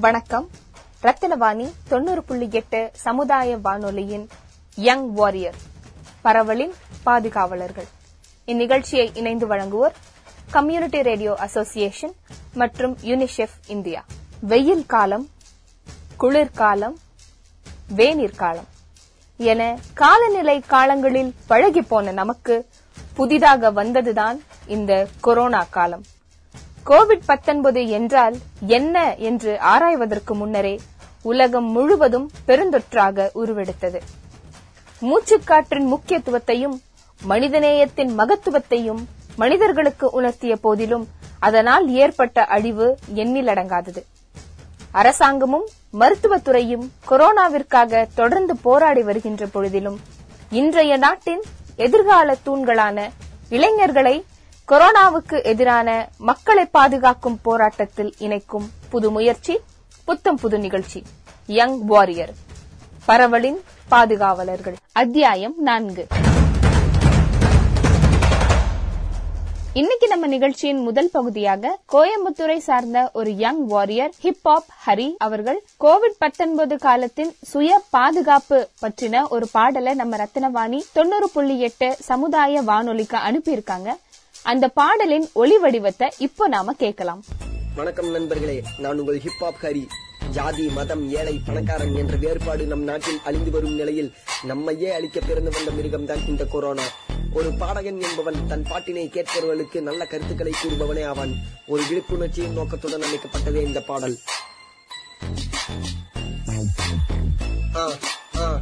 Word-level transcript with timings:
வணக்கம். 0.00 0.48
ரத்தினவாணி 1.02 1.72
தொண்ணூறு 1.88 2.22
புள்ளி 2.22 2.48
எட்டு 2.50 2.90
சமுதாய 2.92 3.56
வானொலியின் 3.56 4.28
யங் 4.74 5.12
வாரியர் 5.12 5.54
பரவலின் 6.24 6.72
பாதுகாவலர்கள். 7.02 7.86
இந்நிகழ்ச்சியை 8.46 9.16
இணைந்து 9.16 9.48
வழங்குவோர் 9.48 9.92
கம்யூனிட்டி 10.50 11.02
ரேடியோ 11.02 11.34
அசோசியேஷன் 11.38 12.14
மற்றும் 12.54 12.98
யுனிசெஃப் 13.02 13.56
இந்தியா. 13.66 14.04
வெயில் 14.40 14.86
காலம் 14.86 15.28
குளிர்காலம் 16.16 16.98
வேநீர்காலம் 17.96 18.68
என 19.36 19.78
காலநிலை 19.94 20.60
காலங்களில் 20.60 21.34
பழகி 21.46 21.82
போன 21.82 22.12
நமக்கு 22.12 22.68
புதிதாக 23.14 23.72
வந்ததுதான் 23.72 24.40
இந்த 24.66 25.08
கொரோனா 25.20 25.66
காலம். 25.70 26.04
கோவிட் 26.90 27.24
19 27.26 27.88
என்றால் 27.88 28.36
என்ன 28.66 29.14
என்று 29.16 29.58
ஆராய்வதற்கு 29.60 30.34
முன்னரே 30.34 30.80
உலகம் 31.22 31.64
முழுவதும் 31.64 32.30
பெருந்தொற்றாக 32.46 33.30
உருவெடுத்தது. 33.34 34.00
மூச்சுக்காற்றின் 35.02 35.86
முக்கியத்துவத்தையும் 35.92 36.76
மனிதநேயத்தின் 37.20 38.12
மகத்துவத்தையும் 38.18 39.02
மனிதர்களுக்கு 39.36 40.20
உணர்த்திய 40.20 40.56
போதிலும் 40.60 41.08
அதனால் 41.40 41.88
ஏற்பட்ட 41.88 42.44
அழிவு 42.44 42.98
எண்ணிலடங்காதது 43.14 44.02
அரசாங்கமும் 44.92 45.66
மருத்துவத்துறையும் 45.98 46.90
கொரோனாவிற்காக 47.08 48.06
தொடர்ந்து 48.14 48.56
போராடி 48.62 49.02
வருகின்ற 49.02 49.46
பொழுதிலும் 49.46 49.98
இன்றைய 50.50 50.96
நாட்டின் 50.96 51.42
எதிர்கால 51.76 52.36
தூண்களான 52.46 52.98
இளைஞர்களை 53.48 54.24
கொரோனாவுக்கு 54.70 55.42
எதிரான 55.42 56.08
மக்களை 56.18 56.64
பாதுகாக்கும் 56.64 57.38
போராட்டத்தில் 57.42 58.14
இணைக்கும் 58.18 58.70
புது 58.88 59.10
முயற்சி 59.10 59.58
புத்தம் 60.04 60.36
புது 60.36 60.58
நிகழ்ச்சி. 60.58 61.02
யங் 61.46 61.84
வாரியர் 61.84 62.34
பரவலின் 63.08 63.60
பாதுகாவலர்கள். 63.90 64.76
அத்தியாயம் 64.92 65.54
நான்கு. 65.58 66.06
இன்னைக்கு 69.72 70.08
நம்ம 70.08 70.26
நிகழ்ச்சியின் 70.26 70.82
முதல் 70.82 71.10
பகுதியாக 71.12 71.78
கோயம்புத்தூரை 71.92 72.56
சார்ந்த 72.56 73.10
ஒரு 73.12 73.36
யங் 73.36 73.66
வாரியர் 73.66 74.14
ஹிப்ஹாப் 74.22 74.68
ஹரி 74.86 75.14
அவர்கள் 75.16 75.64
கோவிட் 75.80 76.16
19 76.18 76.76
காலத்தின் 76.76 77.36
சுய 77.42 77.82
பாதுகாப்பு 77.90 78.68
பற்றின 78.82 79.28
ஒரு 79.28 79.48
பாடலை 79.52 79.94
நம்ம 79.94 80.16
ரத்தினவாணி 80.16 80.80
தொண்ணூறு 80.92 81.30
புள்ளி 81.30 81.60
எட்டு 81.60 81.96
சமுதாய 81.98 82.62
வானொலிக்கு 82.62 83.16
அனுப்பியிருக்காங்க. 83.16 83.96
அந்த 84.42 84.68
பாடலின் 84.68 85.28
ஒளி 85.32 85.58
வடிவத்தை 85.58 86.12
இப்போ 86.18 86.48
நாம 86.48 86.72
கேட்கலாம். 86.72 87.24
வணக்கம் 87.74 88.10
நண்பர்களே 88.10 88.62
நான் 88.78 88.98
உங்கள் 88.98 89.20
ஹிப்ஹாப் 89.20 89.64
ஹரி. 89.64 89.86
ஜாதி 90.30 90.68
மதம் 90.68 91.10
ஏழை 91.10 91.40
பணக்காரன் 91.46 91.96
என்ற 91.96 92.16
வேறுபாடு 92.16 92.64
நம் 92.64 92.82
நாட்டில் 92.82 93.20
அழிந்து 93.24 93.50
வரும் 93.50 93.74
நிலையில் 93.74 94.12
நம்மையே 94.42 94.92
அழிக்க 94.92 95.20
பிறந்து 95.20 95.50
வந்த 95.50 95.70
மிருகம் 95.70 96.06
தான் 96.06 96.26
இந்த 96.26 96.44
கொரோனா. 96.44 96.82
ஒரு 97.32 97.52
பாடகன் 97.52 98.00
என்பவன் 98.00 98.46
தன் 98.46 98.66
பாட்டினை 98.70 99.08
கேட்பவர்களுக்கு 99.08 99.80
நல்ல 99.80 100.06
கருத்துக்களை 100.06 100.52
கூறுபவனே 100.52 101.06
ஆவான். 101.06 101.34
ஒரு 101.66 101.82
விழிப்புணர்ச்சியின் 101.82 102.52
நோக்கத்துடன் 102.52 103.00
அமைக்கப்பட்டதே 103.00 103.64
இந்த 103.64 103.80
பாடல். 103.80 104.18
ஆ, 107.74 107.90
ஆ. 108.36 108.60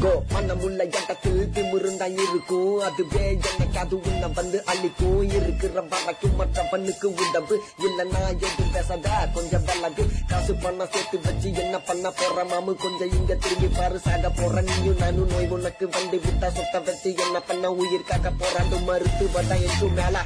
கோ. 0.00 0.10
மனமுள்ள 0.32 0.84
இடத்தில் 0.90 1.50
திமிருந்தா 1.52 2.06
இருக்கும் 2.24 2.80
அதுவே 2.80 3.24
எனக்கு 3.50 3.78
அது 3.78 3.96
உன்னை 4.00 4.28
வந்து 4.34 4.64
அழிக்கும் 4.64 5.30
இருக்கிற 5.30 5.80
வரைக்கும் 5.82 6.36
மற்ற 6.36 6.62
பண்ணுக்கு 6.62 7.08
உடம்பு 7.24 7.56
இல்லன்னா 7.78 8.28
எதுவும் 8.28 8.72
பேசாத 8.72 9.08
கொஞ்சம் 9.34 9.64
வல்லது 9.64 10.04
காசு 10.28 10.54
பண்ண 10.54 10.86
சேர்த்து 10.86 11.20
வச்சு 11.20 11.54
என்ன 11.54 11.78
பண்ண 11.80 12.10
போற 12.10 12.44
மாமு? 12.44 12.74
கொஞ்சம் 12.76 13.12
இங்க 13.12 13.34
திரும்பி 13.34 13.66
பாரு 13.68 13.98
சாக 13.98 14.30
போற. 14.30 14.60
நீயும் 14.60 14.96
நானும் 14.96 15.28
நோய் 15.28 15.48
உனக்கு 15.48 15.88
வந்து 15.88 16.16
விட்டா 16.16 16.50
சொத்த 16.50 16.84
வச்சு 16.84 17.14
என்ன 17.16 17.40
பண்ண? 17.40 17.70
உயிர் 17.74 18.04
காக்க 18.04 18.30
போறாண்டு 18.30 18.78
மருத்துவதா 18.80 19.56
என்று 19.60 19.88
மேல. 19.90 20.24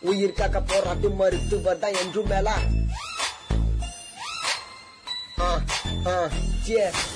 உயிர் 0.00 0.32
காக்க 0.32 0.60
போராட்டு 0.62 1.08
மருத்துவதா 1.10 1.98
என்று 1.98 2.22
மேல. 2.22 2.48
ஆ, 5.40 5.50
ஆ, 6.06 6.14
yeah. 6.68 7.15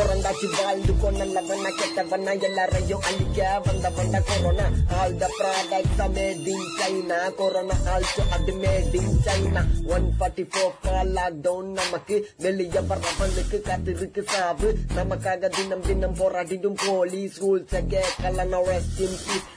பிறந்தாச்சு 0.00 0.46
வாழ்ந்து 0.58 0.92
கொண்டவன 1.00 1.70
கெட்டவனா 1.78 2.32
எல்லாரையும் 2.48 3.02
அழிக்க 3.08 3.48
வந்த 3.66 3.86
வந்த 3.96 4.18
corona 4.28 4.66
all 4.98 5.16
the 5.22 5.26
products 5.38 6.00
made 6.14 6.46
in 6.52 6.68
China 6.78 7.18
corona 7.38 7.76
also 7.94 8.22
அது 8.36 8.52
made 8.62 8.94
in 9.00 9.18
China 9.26 9.62
one 9.94 10.06
forty 10.16 10.44
four 10.52 10.72
call 10.86 11.12
lockdown 11.16 11.70
நமக்கு 11.80 12.16
வெளிய 12.44 12.82
வர்றவனுக்கு 12.90 13.58
காத்திருக்கு 13.68 14.22
சாவு. 14.32 14.68
நமக்காக 14.96 15.50
தினம் 15.56 15.84
தினம் 15.88 16.16
போராடிடும் 16.20 16.78
போலீஸ் 16.84 17.36
ரூல்ஸ் 17.42 17.76
கேட்கலாம். 17.94 18.50
நோ 18.54 18.62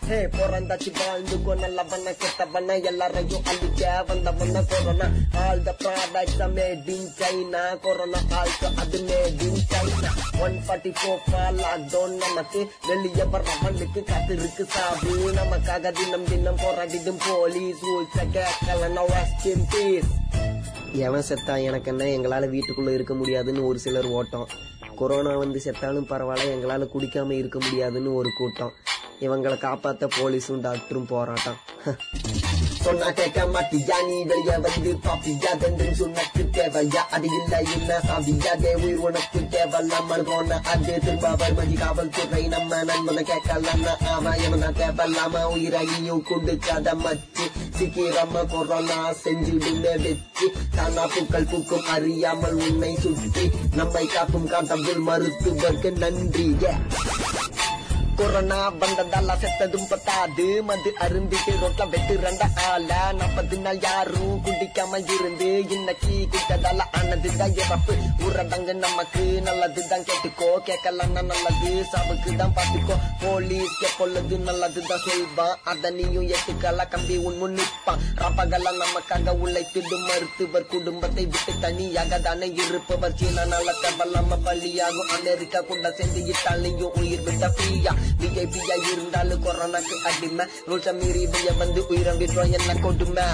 ஹே 0.10 0.20
பிறந்தாச்சு 0.36 0.92
வாழ்ந்து 1.00 1.38
கொண்டவன 1.48 2.16
கெட்டவனா 2.24 2.78
எல்லாரையும் 2.92 3.48
அழிக்க 3.54 4.04
வந்தவன 4.12 4.66
corona. 4.74 5.10
All 5.46 5.66
the 5.70 5.76
products 5.84 6.46
made 6.58 6.94
in 6.98 7.10
China 7.22 7.66
corona 7.88 8.22
also 8.42 8.70
அது 8.84 9.02
made 9.10 9.44
in 9.50 9.64
China 9.74 10.14
one 10.40 10.64
forty 10.68 10.96
four 11.04 11.18
lockdown 11.32 12.16
நமக்கு 12.16 12.72
வெளிய 12.88 13.26
வர்றவனுக்கு 13.26 14.04
காத்திருக்கு 14.04 14.64
சாவு. 14.68 15.34
நமக்காக 15.34 15.92
தினம் 15.92 16.24
தினம் 16.24 16.56
போராடிடும் 16.56 17.20
போலீஸ் 17.28 17.78
ரூல்ஸ் 17.84 18.18
கேட்கல 18.18 19.06
ரெஸ்ட் 19.08 19.48
இன் 19.48 19.66
பீஸ் 19.72 20.06
எவன் 20.94 21.24
செத்தா 21.30 21.64
எனக்கு 21.64 21.98
என்ன? 21.98 22.04
எங்களால 22.04 22.44
வீட்டுக்குள்ள 22.44 22.94
இருக்க 22.94 23.14
முடியாதுன்னு 23.14 23.68
ஒரு 23.68 23.80
சிலர் 23.80 24.06
ஓட்டம். 24.06 24.48
கொரோனா 24.96 25.38
வந்து 25.38 25.62
செத்தாலும் 25.64 26.10
பரவாயில்ல 26.10 26.50
எங்களால 26.50 26.88
குடிக்காம 26.94 27.32
இருக்க 27.32 27.60
முடியாதுன்னு 27.60 28.14
ஒரு 28.14 28.30
கூட்டம். 28.38 28.74
இவங்களை 29.22 29.58
காப்பாத்த 29.58 30.10
போலீஸும் 30.20 30.62
டாக்டரும் 30.62 31.08
போராட்டம். 31.08 31.56
சொன்னா 32.84 33.12
கேட்க 33.12 33.46
மாட்டியா? 33.46 33.98
நீ 34.08 34.24
வெளிய 34.24 34.58
வந்து 34.60 34.92
பாப்பியா? 35.04 35.52
தந்தன் 35.62 36.00
சொன்னக்கு 36.00 36.42
தேவையா? 36.52 37.04
அது 37.16 37.28
இல்ல 37.28 37.62
இல்ல 37.76 38.00
சாதியா? 38.08 38.54
தே 38.64 38.96
உனக்கு 38.96 39.48
தேவையில்லாமல் 39.50 40.24
போன 40.24 40.60
அது 40.64 41.00
திரும்ப 41.00 41.30
வருமதி 41.30 41.74
காவல்துறை 41.74 42.48
நம்ம 42.48 42.84
நண்பனை 42.84 43.24
கேட்கலாம். 43.24 43.86
ஆமா 44.14 44.32
எவனா 44.46 44.70
தேவையில்லாம 44.82 45.44
உயிரையும் 45.44 46.24
கொடுக்காத 46.24 46.96
மச்சு. 46.96 47.46
சீக்கிரமா 47.70 48.44
கொரோனா 48.44 49.12
செஞ்சுடுமே 49.24 49.94
வெச்சு. 50.06 50.48
தானா 50.76 51.08
பூக்கள் 51.08 51.50
பூக்கும் 51.52 51.86
அறியாமல் 51.86 52.54
உன்னை 52.54 52.96
சுற்றி. 52.96 53.52
நம்மை 53.76 54.06
காக்கும் 54.06 54.50
காட்டவில் 54.50 55.04
மருத்துவர்க்கு 55.08 55.92
நன்றி. 55.98 56.58
கொரோனா 58.18 58.72
வந்ததால 58.72 59.36
செத்ததும் 59.42 59.88
பத்தாது. 59.90 60.64
மது 60.64 60.94
அருந்திட்டு 61.00 61.54
ரோட்ல 61.62 61.90
வெட்டு 61.90 62.14
ரெண்ட 62.24 62.60
ஆள. 62.70 63.12
நாற்பது 63.14 63.58
நாள் 63.58 63.80
யாரும் 63.82 64.46
குடிக்காம 64.46 65.20
இருந்து 65.20 65.66
இன்னைக்கு 65.70 66.28
குட்டதால 66.32 66.80
ஆனதுதான் 66.98 67.56
இறப்பு. 67.58 67.96
ஊரடங்கு 68.20 68.74
நமக்கு 68.74 69.20
நல்லதுதான் 69.20 70.04
கேட்டுக்கோ. 70.04 70.50
கேட்கலன்னா 70.66 71.22
நல்லது. 71.32 71.86
சாவுக்கு 71.92 72.36
தான் 72.36 72.54
பாத்துக்கோ 72.56 72.96
போலீஸ் 73.22 73.82
எப்பொழுது 73.82 74.38
நல்லதுதான் 74.38 75.04
சொல்வான். 75.06 75.58
அத 75.64 75.92
நீயும் 75.92 76.30
எட்டுக்கல 76.30 76.88
கம்பி 76.90 77.18
உன் 77.18 77.38
முன் 77.38 77.58
நிற்பான். 77.58 78.02
ரப்பகல 78.16 78.68
நமக்காக 78.82 79.36
உழைத்திடும் 79.44 80.06
மருத்துவர் 80.08 80.66
குடும்பத்தை 80.66 81.26
விட்டு 81.26 81.54
தனியாக 81.62 82.20
தானே 82.20 82.54
இருப்பவர். 82.54 83.16
சீனா 83.16 83.46
நல்ல 83.46 83.72
வல்லாம 84.00 84.38
பள்ளியாகும் 84.46 85.12
அமெரிக்கா 85.18 85.60
கூட 85.62 85.92
சேர்ந்து 85.92 86.26
இத்தாலியும் 86.26 86.94
உயிர் 86.96 87.22
விட்ட 87.22 87.48
ஃப்ரீயா. 87.48 88.03
விஐபியா 88.22 88.76
இருந்தாலும் 88.92 89.44
கொரோனாக்கு 89.46 89.96
அடிமை. 90.10 90.46
ரூல்ஸ 90.68 90.94
மீறி 91.00 91.28
வெளிய 91.28 91.52
வந்து 91.52 91.88
உயிரம் 91.88 92.20
விடுறோம் 92.20 92.52
என்ன 92.60 92.76
கொடுமை? 92.82 93.28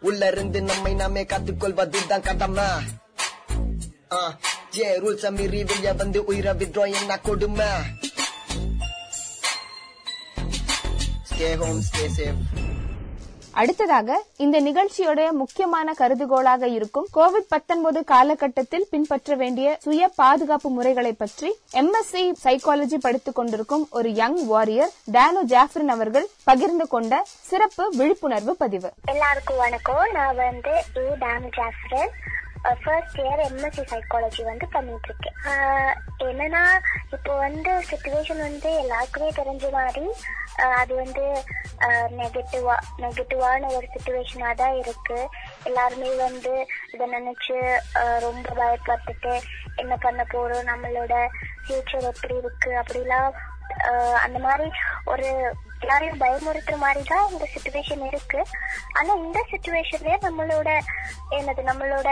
உள்ள 0.00 0.26
இருந்து 0.26 0.62
நம்மை 0.62 0.94
நாமே 0.94 1.24
காத்துக்கொள்வதுதான் 1.24 2.26
கடமை. 2.28 2.68
ஆ 4.12 4.38
ஜே 4.70 4.98
ரூல்ஸ 4.98 5.30
மீறி 5.30 5.64
வெளிய 5.64 5.92
வந்து 5.92 6.24
உயிரை 6.24 6.52
விடுறோம் 6.52 6.94
என்ன 7.00 7.18
கொடுமை? 7.18 7.70
Stay 11.40 11.54
home, 11.58 11.80
stay 11.88 12.06
safe. 12.16 12.57
அடுத்ததாக 13.58 14.22
இந்த 14.36 14.60
நிகழ்ச்சியோட 14.60 15.30
முக்கியமான 15.30 15.94
கருதுகோளாக 15.98 16.62
இருக்கும் 16.62 17.06
கோவிட் 17.14 17.48
19 17.50 18.04
காலகட்டத்தில் 18.04 18.86
பின்பற்ற 18.90 19.34
வேண்டிய 19.34 19.78
சுய 19.82 20.08
பாதுகாப்பு 20.16 20.70
முறைகளை 20.70 21.12
பற்றி 21.12 21.48
எம்எஸ்சி 21.72 22.22
சைக்காலஜி 22.44 22.98
படித்துக் 23.00 23.34
கொண்டிருக்கும் 23.34 23.88
ஒரு 23.90 24.14
யங் 24.14 24.46
வாரியர் 24.46 24.92
டேனோ 25.12 25.42
ஜாஃபரின் 25.54 25.92
அவர்கள் 25.96 26.28
பகிர்ந்து 26.44 26.86
கொண்ட 26.86 27.22
சிறப்பு 27.24 27.92
விழிப்புணர்வு 27.96 28.56
பதிவு. 28.56 28.92
எல்லாருக்கும் 29.04 29.56
வணக்கம். 29.56 30.12
நான் 30.12 30.36
வந்து 30.36 30.74
ஃபர்ஸ்ட் 32.62 33.20
இயர் 33.20 33.38
எம்எஸ்சி 33.38 33.82
சைக்காலஜி 33.88 34.42
வந்து 34.42 34.68
பண்ணிட்டு 34.68 35.08
இருக்கேன் 35.08 35.38
என்னன்னா 36.28 36.62
இப்போ 37.12 37.36
வந்து 37.36 37.80
சுச்சுவேஷன் 37.90 38.36
வந்து 38.36 38.74
எல்லாருக்குமே 38.74 39.30
தெரிஞ்ச 39.30 39.70
மாதிரி 39.70 40.12
அது 40.56 40.94
வந்து 40.94 41.44
நெகட்டிவா 42.16 42.76
நெகட்டிவான 42.98 43.74
ஒரு 43.74 43.88
சுச்சுவேஷனா 43.94 44.54
தான் 44.54 44.74
இருக்கு. 44.74 45.28
எல்லாருமே 45.64 46.16
வந்து 46.16 46.66
இதை 46.90 47.06
நினைச்சு 47.12 47.78
ரொம்ப 48.18 48.50
பயப்பட்டுட்டு 48.54 49.40
என்ன 49.76 49.96
பண்ண 49.96 50.24
போறோம் 50.24 50.64
நம்மளோட 50.64 51.14
ஃபியூச்சர் 51.66 52.02
எப்படி 52.02 52.34
இருக்கு 52.36 52.70
அப்படிலாம் 52.76 53.34
அந்த 54.22 54.38
மாதிரி 54.38 54.70
ஒரு 55.04 55.54
எல்லாரையும் 55.80 56.20
பயமுறுத்துற 56.20 56.76
மாதிரி 56.76 57.02
தான் 57.04 57.28
இந்த 57.30 57.44
சுச்சுவேஷன் 57.54 58.04
இருக்கு. 58.06 58.40
ஆனா 58.92 59.10
இந்த 59.14 59.38
சுச்சுவேஷன்லயே 59.50 60.16
நம்மளோட 60.26 60.68
என்னது 61.30 61.62
நம்மளோட 61.70 62.08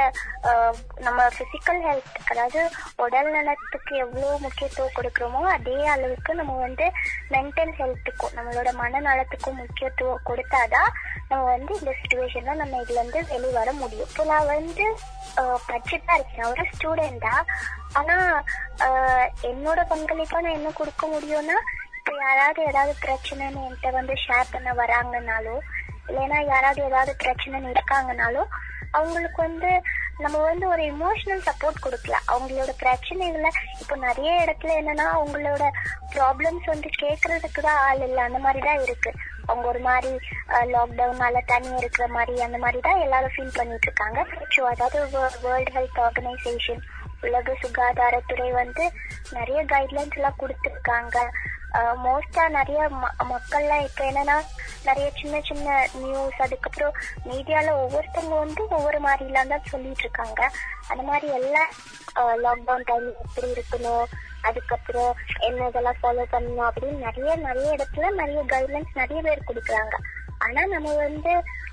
நம்ம 0.98 1.18
பிசிக்கல் 1.38 1.82
ஹெல்த் 1.86 2.20
அதாவது 2.30 2.60
உடல் 2.96 3.30
நலத்துக்கு 3.30 3.92
எவ்வளவு 3.96 4.38
முக்கியத்துவம் 4.38 4.96
கொடுக்குறோமோ 4.98 5.42
அதே 5.56 5.76
அளவுக்கு 5.86 6.34
நம்ம 6.34 6.56
வந்து 6.58 6.86
மென்டல் 7.30 7.74
ஹெல்த்துக்கும் 7.80 8.36
நம்மளோட 8.38 8.68
மனநலத்துக்கும் 8.82 9.60
முக்கியத்துவம் 9.62 10.24
கொடுத்தாதான் 10.24 10.90
நம்ம 11.28 11.42
வந்து 11.44 11.72
இந்த 11.80 11.92
சுச்சுவேஷன்ல 12.00 12.54
நம்ம 12.54 12.80
இதுல 12.82 13.00
இருந்து 13.00 13.22
வெளிவர 13.32 13.72
முடியும். 13.72 14.08
இப்போ 14.10 14.24
நான் 14.24 14.52
வந்து 14.54 14.86
ஆஹ் 15.40 15.60
படிச்சுட்டு 15.68 16.06
தான் 16.06 16.18
இருக்கேன் 16.18 16.50
ஒரு 16.50 16.62
ஸ்டூடெண்டா 16.72 17.32
ஆனா 17.92 18.14
என்னோட 19.50 19.80
பங்களிப்பா 19.90 20.38
நான் 20.40 20.56
என்ன 20.58 20.70
கொடுக்க 20.70 21.04
முடியும்னா 21.06 21.56
இப்போ 22.06 22.18
யாராவது 22.24 22.60
ஏதாவது 22.70 22.92
பிரச்சனைன்னு 23.04 23.62
என்கிட்ட 23.62 23.88
வந்து 23.96 24.14
ஷேர் 24.24 24.50
பண்ண 24.52 24.72
வராங்கனாலோ 24.80 25.54
இல்லைன்னா 26.08 26.36
யாராவது 26.50 26.80
ஏதாவது 26.88 27.12
பிரச்சனைன்னு 27.22 27.72
இருக்காங்கனாலோ 27.72 28.42
அவங்களுக்கு 28.96 29.38
வந்து 29.46 29.70
நம்ம 30.24 30.36
வந்து 30.48 30.66
ஒரு 30.74 30.82
இமோஷனல் 30.92 31.42
சப்போர்ட் 31.48 31.82
கொடுக்கலாம். 31.84 32.28
அவங்களோட 32.32 32.72
பிரச்சனைகளை 32.82 33.50
இப்போ 33.82 33.96
நிறைய 34.04 34.34
இடத்துல 34.44 34.76
என்னன்னா 34.80 35.06
அவங்களோட 35.16 35.64
ப்ராப்ளம்ஸ் 36.14 36.68
வந்து 36.72 36.92
கேட்கறதுக்கு 37.02 37.64
தான் 37.66 37.80
ஆள் 37.88 38.04
இல்லை. 38.08 38.20
அந்த 38.28 38.40
மாதிரி 38.44 38.62
தான் 38.68 38.84
இருக்கு. 38.86 39.12
அவங்க 39.48 39.66
ஒரு 39.72 39.82
மாதிரி 39.88 40.12
லாக்டவுனால 40.74 41.42
தனியாக 41.52 41.82
இருக்கிற 41.82 42.06
மாதிரி 42.16 42.36
அந்த 42.46 42.60
மாதிரி 42.66 42.82
தான் 42.88 43.02
எல்லாரும் 43.06 43.34
ஃபீல் 43.36 43.58
பண்ணிட்டு 43.58 43.88
இருக்காங்க. 43.90 44.20
ஸோ 44.54 44.62
அதாவது 44.74 45.00
வேர்ல்ட் 45.46 45.74
ஹெல்த் 45.78 46.00
ஆர்கனைசேஷன் 46.06 46.82
உலக 47.26 47.58
சுகாதாரத்துறை 47.64 48.48
வந்து 48.62 48.86
நிறைய 49.36 49.60
கைட்லைன்ஸ் 49.74 50.18
எல்லாம் 50.20 50.40
கொடுத்துருக்காங்க. 50.44 51.18
மோஸ்டா 52.04 52.48
நிறைய 52.48 52.88
ம- 52.92 53.14
மக்கள்லாம் 53.30 53.82
இப்ப 53.82 54.04
என்னன்னா 54.04 54.36
நிறைய 54.84 55.10
சின்ன 55.20 55.40
சின்ன 55.40 55.68
நியூஸ் 55.94 56.38
அதுக்கப்புறம் 56.38 56.94
மீடியால 57.28 57.72
ஒவ்வொருத்தவங்க 57.76 58.38
வந்து 58.38 58.68
ஒவ்வொரு 58.68 59.00
மாதிரிலாம் 59.00 59.48
தான் 59.48 59.64
சொல்லிட்டு 59.64 60.00
இருக்காங்க. 60.00 60.40
அந்த 60.88 61.02
மாதிரி 61.02 61.32
எல்லாம் 61.32 61.70
லாக்டவுன் 62.44 62.84
டைம் 62.84 63.12
எப்படி 63.20 63.48
இருக்கணும் 63.52 64.06
அதுக்கப்புறம் 64.42 65.12
என்ன 65.38 65.68
இதெல்லாம் 65.68 66.00
ஃபாலோ 66.02 66.24
பண்ணணும் 66.32 66.68
அப்படின்னு 66.68 67.04
நிறைய 67.06 67.36
நிறைய 67.36 67.76
இடத்துல 67.76 68.10
நிறைய 68.12 68.44
கைட்லைன்ஸ் 68.44 68.94
நிறைய 68.94 69.22
பேர் 69.22 69.48
கொடுக்குறாங்க. 69.48 69.94
ஆனா 70.38 70.64
நம்ம 70.66 70.94
வந்து 70.96 71.32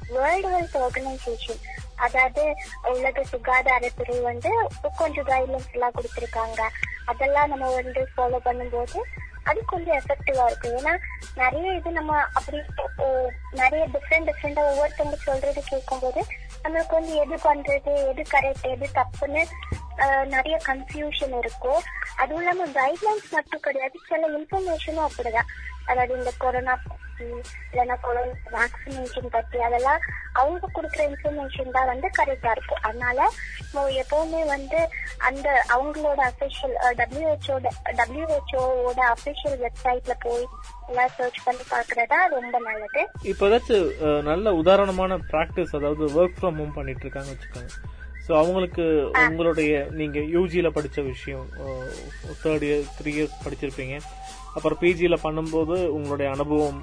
வேர்ல்டு 0.10 0.50
ஹெல்த் 0.50 0.78
ஆர்கனைசேஷன் 0.82 1.62
அதாவது 1.96 2.44
உலக 2.92 3.24
சுகாதாரத்துறை 3.32 4.22
வந்து 4.22 4.52
கொஞ்சம் 4.98 5.28
கைட்லைன்ஸ் 5.28 5.72
எல்லாம் 5.72 5.92
கொடுத்துருக்காங்க. 5.92 6.62
அதெல்லாம் 7.06 7.50
நம்ம 7.50 7.74
வந்து 7.74 8.10
ஃபாலோ 8.18 8.40
பண்ணும்போது 8.46 9.00
அது 9.50 9.60
கொஞ்சம் 9.72 9.98
எஃபெக்டிவா 10.00 10.44
இருக்கும். 10.50 10.75
ஏன்னா 10.80 10.94
நிறைய 11.42 11.68
இது 11.80 11.90
நம்ம 12.00 12.19
அப்படி 12.38 12.57
நிறைய 13.62 13.84
டிஃப்ரெண்ட் 13.95 14.30
டிஃப்ரெண்டா 14.30 14.63
ஒவ்வொருத்தவங்க 14.72 15.19
சொல்றது 15.28 15.62
கேட்கும்போது 15.72 16.22
நம்மளுக்கு 16.63 16.98
வந்து 17.00 17.13
எது 17.24 17.38
பண்றது 17.48 17.94
எது 18.12 18.24
கரெக்ட் 18.34 18.68
எது 18.74 18.88
தப்புன்னு 19.00 19.44
நிறைய 20.36 20.56
கன்ஃபியூஷன் 20.68 21.36
இருக்கும். 21.42 21.81
அதுவும் 22.22 22.42
இல்லாம 22.42 22.68
கைட்லைன்ஸ் 22.80 23.30
மட்டும் 23.38 23.66
கிடையாது. 23.68 23.98
சில 24.10 24.30
இன்ஃபர்மேஷனும் 24.38 25.07
அப்படிதான். 25.10 25.51
அதாவது 25.90 26.13
இந்த 26.19 26.31
கொரோனா 26.44 26.75
பத்தி 27.24 27.52
இல்லைன்னா 27.72 27.96
கொரோனா 28.06 28.34
வேக்சினேஷன் 28.56 29.34
பத்தி 29.36 29.58
அதெல்லாம் 29.68 30.02
அவங்க 30.40 30.70
கொடுக்குற 30.75 31.02
இன்ஃபர்மேஷன் 31.10 31.74
தான் 31.78 31.90
வந்து 31.92 32.08
கரெக்டா 32.18 32.52
இருக்கும். 32.56 32.84
அதனால 32.88 33.20
எப்பவுமே 34.02 34.42
வந்து 34.56 34.80
அந்த 35.28 35.48
அவங்களோட 35.75 36.20
அபிஷியல் 36.31 36.75
டபிள்யூஹெச்ஓட 37.02 37.70
டபிள்யூஹெச்ஓட 38.02 39.00
அபிஷியல் 39.16 39.58
வெப்சைட்ல 39.64 40.16
போய் 40.25 40.46
எல்லாம் 40.90 41.16
சர்ச் 41.18 41.42
பண்ணி 41.48 41.66
பாக்குறதா 41.74 42.20
ரொம்ப 42.38 42.56
நல்லது. 42.68 43.04
இப்போ 43.31 43.50
ஏதாச்சும் 43.50 43.90
நல்ல 44.31 44.54
உதாரணமான 44.62 45.19
ப்ராக்டிஸ் 45.34 45.76
அதாவது 45.80 46.06
ஒர்க் 46.19 46.40
ஃப்ரம் 46.40 46.60
ஹோம் 46.62 46.78
பண்ணிட்டு 46.80 47.06
இருக்காங்க 47.08 47.31
வச்சுக்கோங்க. 47.34 47.74
ஸோ 48.26 48.31
அவங்களுக்கு 48.42 48.84
உங்களுடைய 49.22 49.72
நீங்க 50.00 50.19
யூஜியில 50.36 50.68
படிச்ச 50.76 51.00
விஷயம் 51.14 51.48
தேர்ட் 52.44 52.66
இயர் 52.68 52.86
த்ரீ 52.98 53.12
இயர்ஸ் 53.16 53.42
படிச்சிருப்பீங்க. 53.46 53.96
அப்புறம் 54.56 54.80
பிஜியில் 54.82 55.24
பண்ணும்போது 55.24 55.76
உங்களுடைய 55.88 56.28
அனுபவம் 56.32 56.80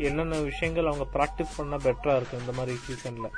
என்னென்ன 0.00 0.40
விஷயங்கள் 0.42 0.86
அவங்க 0.86 1.06
ப்ராக்டிஸ் 1.14 1.56
பண்ணால் 1.56 1.84
பெட்டராக 1.84 2.16
இருக்கு 2.16 2.40
இந்த 2.40 2.52
மாதிரி 2.52 2.74
சீசனில் 2.86 3.30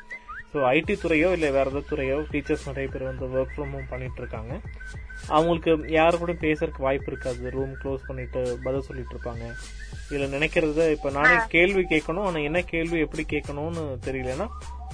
ஸோ 0.53 0.59
ஐடி 0.75 0.95
துறையோ 1.03 1.29
இல்லை 1.37 1.49
வேற 1.57 1.67
ஏதாவது 1.71 1.89
துறையோ 1.91 2.17
டீச்சர்ஸ் 2.33 2.69
நிறைய 2.71 2.89
பேர் 2.93 3.11
வந்து 3.11 3.27
ஒர்க் 3.39 3.53
ஃப்ரம் 3.55 3.73
ஹோம் 3.75 3.91
பண்ணிட்டு 3.91 4.21
இருக்காங்க 4.23 4.53
அவங்களுக்கு 5.37 5.71
யாரு 5.97 6.17
கூட 6.19 6.33
பேசுறதுக்கு 6.45 6.87
வாய்ப்பு 6.87 7.11
இருக்காது. 7.13 7.51
ரூம் 7.57 7.73
க்ளோஸ் 7.81 8.07
பண்ணிட்டு 8.09 8.41
பதில் 8.67 8.87
சொல்லிட்டு 8.89 9.15
இருப்பாங்க. 9.15 9.45
இதுல 10.11 10.29
நினைக்கிறத 10.35 10.85
இப்ப 10.97 11.11
நானே 11.17 11.37
கேள்வி 11.55 11.83
கேட்கணும். 11.93 12.27
ஆனா 12.29 12.39
என்ன 12.49 12.61
கேள்வி 12.73 12.99
எப்படி 13.07 13.25
கேட்கணும்னு 13.33 13.83
தெரியலன்னா 14.07 14.47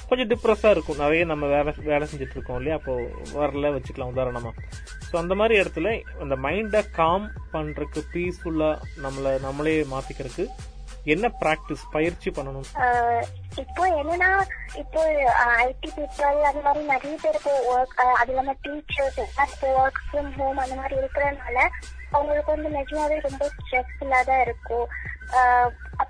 கொஞ்சம் 0.09 0.31
டிப்ரெஸ்ஸா 0.33 0.71
இருக்கும். 0.75 1.01
நிறைய 1.05 1.23
நம்ம 1.33 1.45
வேலை 1.55 1.73
வேலை 1.93 2.05
செஞ்சுட்டு 2.11 2.37
இருக்கோம் 2.37 2.59
இல்லையா? 2.61 2.79
அப்போ 2.81 2.95
வரல 3.39 3.71
வச்சுக்கலாம் 3.77 4.13
உதாரணமா. 4.15 4.53
ஸோ 5.09 5.15
அந்த 5.23 5.35
மாதிரி 5.41 5.55
இடத்துல 5.63 5.89
அந்த 6.25 6.37
மைண்டை 6.47 6.81
காம் 7.01 7.27
பண்றதுக்கு 7.55 8.03
பீஸ்ஃபுல்லா 8.15 8.71
நம்மள 9.05 9.41
நம்மளே 9.47 9.77
மாத்திக்கிறதுக்கு 9.95 10.47
என்ன 11.07 11.29
பிராக்டிஸ் 11.41 11.91
பயிற்சி 11.91 12.31
பண்ணணும் 12.31 12.69
ஆஹ் 12.83 13.25
இப்போ 13.57 13.83
என்னன்னா 13.97 14.31
இப்போ 14.75 15.01
ஐடி 15.59 15.89
பீப்புள் 15.97 16.45
அந்த 16.45 16.61
மாதிரி 16.63 16.85
நிறைய 16.87 17.17
பேருக்கு 17.23 17.53
ஒர்க் 17.73 17.95
அது 18.15 18.31
இல்லாம 18.33 18.55
டீச்சர்ஸ் 18.63 19.19
ஒர்க் 19.75 20.01
ஃப்ரம் 20.07 20.33
ஹோம் 20.39 20.59
அந்த 20.59 20.75
மாதிரி 20.75 20.97
இருக்கிறதுனால 20.97 21.59
அவங்களுக்கு 22.13 22.51
வந்து 22.51 22.69
நிஜமாவே 22.69 23.21
ரொம்ப 23.21 23.51
ஸ்ட்ரெஸ்ஃபுல்லா 23.55 24.25
தான் 24.25 24.41
இருக்கும். 24.41 24.89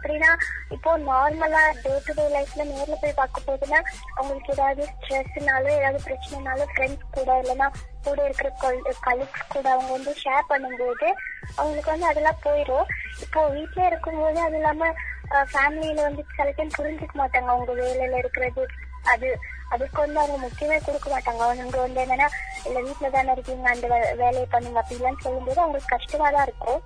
அப்படின்னா 0.04 0.30
இப்போ 0.70 0.90
நார்மலா 1.04 1.60
டே 1.76 1.92
டு 2.06 2.12
டே 2.12 2.24
லைஃப்ல 2.28 2.62
நேர்ல 2.70 2.96
போய் 3.02 3.12
பார்க்க 3.12 3.46
போதுன்னா 3.46 3.78
அவங்களுக்கு 4.16 4.52
ஏதாவது 4.52 4.82
ஸ்ட்ரெஸ்னாலும் 4.92 5.76
ஏதாவது 5.76 6.00
பிரச்சனைனாலும் 6.06 6.72
ஃப்ரெண்ட்ஸ் 6.72 7.06
கூட 7.14 7.30
இல்லைன்னா 7.42 7.68
கூட 8.04 8.18
இருக்கிற 8.24 8.48
கலீக்ஸ் 9.06 9.48
கூட 9.48 9.66
அவங்க 9.70 9.90
வந்து 9.92 10.12
ஷேர் 10.22 10.50
பண்ணும்போது 10.50 11.08
அவங்களுக்கு 11.56 11.92
வந்து 11.92 12.10
அதெல்லாம் 12.10 12.42
போயிடும் 12.44 12.90
இப்போ 13.24 13.42
வீட்ல 13.48 13.86
இருக்கும்போது 13.86 14.40
அது 14.40 14.56
இல்லாம 14.56 14.90
ஃபேமிலியில 15.52 16.02
வந்து 16.02 16.24
சில 16.36 16.48
டைம் 16.50 16.76
புரிஞ்சுக்க 16.78 17.14
மாட்டாங்க. 17.14 17.48
அவங்க 17.48 17.72
வேலையில 17.80 18.18
இருக்கிறது 18.18 18.62
அது 19.12 19.28
அதுக்கு 19.70 19.98
வந்து 20.00 20.20
அவங்க 20.20 20.36
முக்கியமே 20.42 20.76
கொடுக்க 20.82 21.08
மாட்டாங்க. 21.10 21.40
அவங்க 21.46 21.78
வந்து 21.78 22.02
என்னன்னா 22.04 22.28
இல்ல 22.66 22.78
வீட்டுல 22.80 23.10
தானே 23.10 23.32
இருக்கீங்க 23.32 23.68
அந்த 23.70 23.86
வே- 23.92 24.14
வேலையை 24.16 24.46
பண்ணுங்க 24.52 24.80
அப்படிலாம் 24.82 25.22
சொல்லும்போது 25.22 25.60
அவங்களுக்கு 25.60 25.94
கஷ்டமா 25.96 26.28
தான் 26.30 26.46
இருக்கும். 26.48 26.80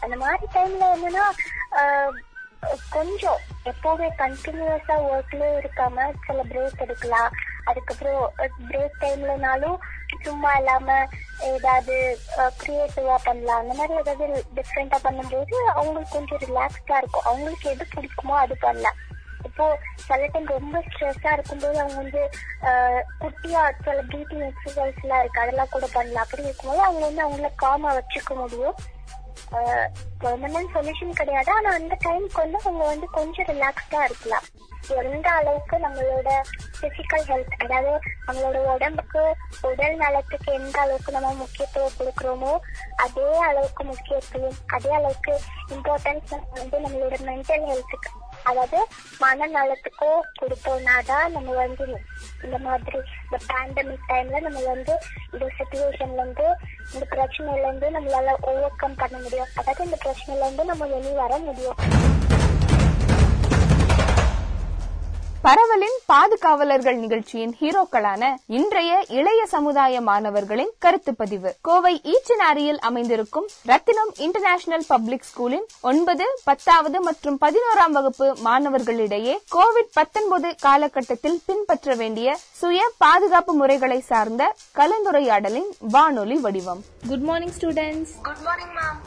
அந்த 0.00 0.16
மாதிரி 0.16 0.46
டைம்ல 0.54 0.84
என்னன்னா 0.96 1.24
கொஞ்சம் 2.96 3.40
எப்பவுமே 3.70 4.08
கண்டினியூஸா 4.22 4.96
ஒர்க்ல 5.10 5.44
இருக்காம 5.60 6.06
சில 6.26 6.42
பிரேக் 6.50 6.82
எடுக்கலாம். 6.84 7.30
அதுக்கப்புறம் 7.70 8.22
பிரேக் 8.68 9.00
டைம்லனாலும் 9.02 9.78
சும்மா 10.26 10.50
இல்லாம 10.60 10.96
ஏதாவது 11.50 11.94
கிரியேட்டிவா 12.62 13.16
பண்ணலாம். 13.26 13.60
அந்த 13.62 13.74
மாதிரி 13.78 13.94
ஏதாவது 14.02 14.26
டிஃப்ரெண்டா 14.56 14.98
பண்ணும்போது 15.06 15.56
அவங்களுக்கு 15.76 16.16
கொஞ்சம் 16.16 16.42
ரிலாக்ஸ்டா 16.46 16.98
இருக்கும். 17.02 17.28
அவங்களுக்கு 17.30 17.70
எது 17.74 17.86
பிடிக்குமோ 17.94 18.36
அது 18.44 18.56
பண்ணலாம். 18.66 18.98
இப்போ 19.48 19.66
சில 20.06 20.26
டைம் 20.32 20.54
ரொம்ப 20.56 20.78
ஸ்ட்ரெஸ்ஸா 20.86 21.30
இருக்கும்போது 21.36 21.76
அவங்க 21.82 21.96
வந்து 22.02 22.22
குட்டியா 23.22 23.62
சில 23.84 23.98
பிரீத்திங் 24.10 24.44
எக்ஸசைஸ் 24.50 25.02
எல்லாம் 25.04 25.22
இருக்கு. 25.22 25.42
அதெல்லாம் 25.44 25.74
கூட 25.74 25.86
பண்ணலாம். 25.94 26.24
அப்படி 26.26 26.48
இருக்கும்போது 26.48 26.82
அவங்க 26.88 27.04
வந்து 27.08 27.24
அவங்கள 27.26 27.50
காமா 27.64 27.90
வச்சுக்க 27.98 28.34
முடியும். 28.42 28.76
பெர்மனன்ட் 30.22 30.74
சொல்யூஷன் 30.74 31.18
கிடையாது. 31.20 31.50
ஆனா 31.52 31.70
அந்த 31.74 31.94
டைம்க்கு 32.06 32.42
வந்து 32.44 32.58
அவங்க 32.64 32.84
வந்து 32.84 33.06
கொஞ்சம் 33.18 33.48
ரிலாக்ஸ்டா 33.52 34.00
இருக்கலாம். 34.04 34.46
எந்த 35.00 35.26
அளவுக்கு 35.30 35.76
நம்மளோட 35.78 36.28
பிசிக்கல் 36.80 37.26
ஹெல்த் 37.30 37.56
அதாவது 37.62 37.92
நம்மளோட 38.26 38.58
உடம்புக்கு 38.74 39.22
உடல் 39.68 39.96
நலத்துக்கு 39.96 40.50
எந்த 40.52 40.76
அளவுக்கு 40.80 41.12
நம்ம 41.12 41.32
முக்கியத்துவம் 41.32 41.96
கொடுக்குறோமோ 41.98 42.52
அதே 43.04 43.28
அளவுக்கு 43.48 43.84
முக்கியத்துவம் 43.84 44.58
அதே 44.76 44.90
அளவுக்கு 44.90 45.34
இம்பார்ட்டன்ஸ் 45.76 46.32
வந்து 46.58 46.78
நம்மளோட 46.86 47.18
மென்டல் 47.28 47.68
ஹெல்த்துக்கு 47.70 48.10
அதாவது 48.44 48.78
மனநலத்துக்கோ 49.20 50.10
கொடுத்தோம்னாதான் 50.40 51.28
நம்ம 51.32 51.54
வந்து 51.54 51.84
இந்த 52.44 52.58
மாதிரி 52.58 52.98
இந்த 53.24 53.38
பேண்டமிக் 53.50 54.08
டைம்ல 54.08 54.40
நம்ம 54.40 54.60
வந்து 54.64 54.94
இந்த 55.32 55.46
சுச்சுவேஷன்ல 55.58 56.20
இருந்து 56.20 56.46
இந்த 56.94 57.04
பிரச்சனையில 57.14 57.66
இருந்து 57.66 57.90
நம்மளால 57.90 58.36
ஓவர் 58.50 58.76
கம் 58.76 58.94
பண்ண 58.94 59.16
முடியும். 59.18 59.52
அதாவது 59.56 59.84
இந்த 59.84 59.98
பிரச்சனையில 60.04 60.44
இருந்து 60.44 60.64
நம்ம 60.64 60.86
வெளியே 60.86 61.14
வர 61.14 61.38
முடியும். 61.38 61.78
பரவலின் 65.44 65.94
பாதுகாவலர்கள் 66.06 66.96
நிகழ்ச்சியின் 66.96 67.52
ஹீரோக்களான 67.60 68.22
இன்றைய 68.46 69.04
இளைய 69.08 69.46
சமுதாய 69.46 70.00
மாணவர்களின் 70.00 70.72
கருத்து 70.78 71.14
பதிவு. 71.14 71.56
கோவை 71.60 72.02
ஈச்சனாரியில் 72.04 72.78
அமைந்திருக்கும் 72.78 73.46
ரத்தினம் 73.64 74.12
இன்டர்நேஷனல் 74.16 74.84
பப்ளிக் 74.88 75.24
ஸ்கூலின் 75.30 75.66
ஒன்பது 75.80 76.26
பத்தாவது 76.44 77.00
மற்றும் 77.00 77.38
பதினோராம் 77.40 77.90
வகுப்பு 77.90 78.36
மாணவர்களிடையே 78.44 79.36
கோவிட் 79.52 79.92
பத்தொன்பது 79.92 80.56
காலகட்டத்தில் 80.56 81.40
பின்பற்ற 81.46 81.94
வேண்டிய 81.94 82.38
சுய 82.60 82.90
பாதுகாப்பு 82.98 83.52
முறைகளை 83.52 84.00
சார்ந்த 84.00 84.54
கலந்துரையாடலின் 84.76 85.70
வானொலி 85.78 86.36
வடிவம். 86.36 86.82
Good 87.08 87.20
morning 87.20 87.56
students 87.60 88.12
good 88.22 88.44
morning 88.44 88.74
ma'am 88.74 89.00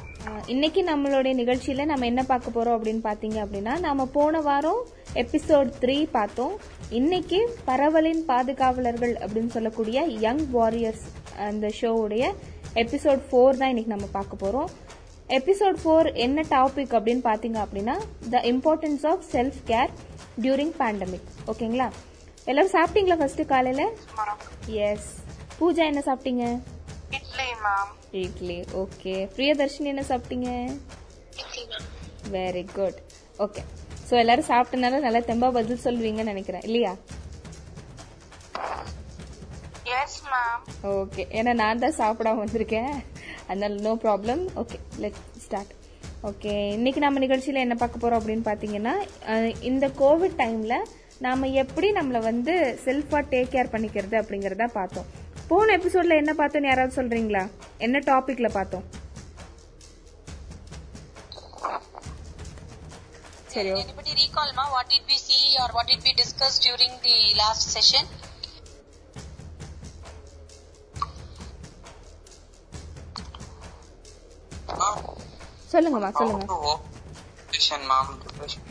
இன்னைக்கு 0.48 0.82
நம்மளுடைய 0.84 1.34
நிகழ்ச்சியில 1.39 1.86
நம்ம 1.86 2.06
என்ன 2.06 2.22
பார்க்க 2.24 2.51
போறோம் 2.56 2.75
அப்படின்னு 2.77 3.01
பாத்தீங்க 3.08 3.38
அப்படின்னா 3.44 3.74
நாம 3.80 4.06
போன 4.06 4.42
வாரம் 4.42 4.82
எபிசோட் 5.22 5.70
த்ரீ 5.82 6.08
பார்த்தோம். 6.12 6.53
இன்னைக்கு 6.89 7.39
பரவலின் 7.65 8.22
பாதுகாவலர்கள் 8.27 9.13
அப்படின்னு 9.24 9.48
சொல்லக்கூடிய 9.48 10.03
யங் 10.25 10.44
வாரியர்ஸ் 10.51 11.06
அந்த 11.48 11.72
ஷோவுடைய 11.82 12.24
எபிசோட் 12.84 13.24
ஃபோர் 13.30 13.60
தான் 13.62 13.72
இன்னைக்கு 13.74 13.94
நம்ம 13.96 14.08
பார்க்க 14.12 14.42
போறோம். 14.44 14.70
எபிசோட் 15.39 15.80
ஃபோர் 15.84 16.10
என்ன 16.25 16.46
டாபிக் 16.50 16.96
அப்படின்னு 16.98 17.24
பாத்தீங்க 17.30 17.60
அப்படின்னா 17.65 17.96
the 18.30 18.42
importance 18.53 19.06
of 19.12 19.25
self 19.32 19.60
care 19.72 19.92
during 20.42 20.74
pandemic 20.82 21.27
ஓகேங்களா? 21.53 21.89
எல்லாரும் 22.46 22.75
சாப்பிட்டீங்களா 22.77 23.18
ஃபர்ஸ்ட் 23.22 23.46
காலையில? 23.53 23.84
எஸ் 24.89 25.12
பூஜா 25.60 25.84
என்ன 25.92 26.03
சாப்பிட்டீங்க? 26.10 26.46
இட்லி 27.20 27.50
மேம் 27.65 27.92
இட்லி. 28.13 28.58
ஓகே 28.75 29.13
பிரியதர்ஷினி 29.36 29.91
என்ன 29.91 30.03
சாப்பிட்டீங்க? 30.10 30.50
வெரி 32.34 32.63
குட் 32.74 33.00
ஓகே 33.39 33.62
ஸோ 34.08 34.13
எல்லாரும் 34.17 34.50
சாப்பிட்டனால 34.50 35.00
நல்லா 35.00 35.22
தெம்பா 35.27 35.50
பதில் 35.51 35.84
சொல்லுவீங்கன்னு 35.86 36.34
நினைக்கிறேன். 36.34 36.65
இல்லையா? 36.65 36.93
ஓகே 40.93 41.24
ஏன்னா 41.32 41.51
நான் 41.53 41.79
தான் 41.79 41.98
சாப்பிடாம 41.98 42.41
வந்திருக்கேன். 42.41 42.93
அதனால 43.48 43.79
no 43.82 43.91
problem 44.03 44.41
okay 44.55 44.77
let 44.98 45.17
start 45.38 45.74
okay 46.24 46.53
இன்னைக்கு 46.74 47.00
நம்ம 47.00 47.20
நிகழ்ச்சியில 47.20 47.63
என்ன 47.63 47.75
பார்க்க 47.75 48.03
போறோம் 48.03 48.20
அப்படின்னு 48.20 48.46
பாத்தீங்கன்னா 48.46 48.93
அஹ், 49.27 49.53
இந்த 49.62 49.86
கோவிட் 50.00 50.38
டைம்ல 50.38 50.75
நாம 51.22 51.48
எப்படி 51.55 51.88
நம்மள 51.91 52.20
வந்து 52.22 52.53
செல்ஃபா 52.86 53.20
டேக் 53.32 53.51
கேர் 53.51 53.74
பண்ணிக்கிறது 53.74 54.15
அப்படிங்கறத 54.22 54.67
பார்த்தோம். 54.74 55.10
போன 55.50 55.73
எபிசோட்ல 55.77 56.17
என்ன 56.21 56.31
பார்த்தோம்னு 56.39 56.69
யாராவது 56.71 56.97
சொல்றீங்களா 57.00 57.43
என்ன 57.85 57.97
டாபிக்ல 58.12 58.50
பார்த்தோம் 58.57 58.85
சரி. 63.53 63.71
Anybody 63.81 64.13
recall 64.19 64.47
ma 64.59 64.63
what 64.75 64.85
did 64.93 65.03
we 65.12 65.17
see 65.25 65.43
or 65.63 65.67
what 65.75 65.85
did 65.91 66.01
we 66.07 66.13
discuss 66.21 66.53
during 66.67 66.93
the 67.07 67.17
last 67.41 67.65
session? 67.75 68.05
சொல்லுங்கம்மா 75.73 76.12
சொல்லுங்க 76.19 76.45
mom 77.91 78.07
depression 78.23 78.62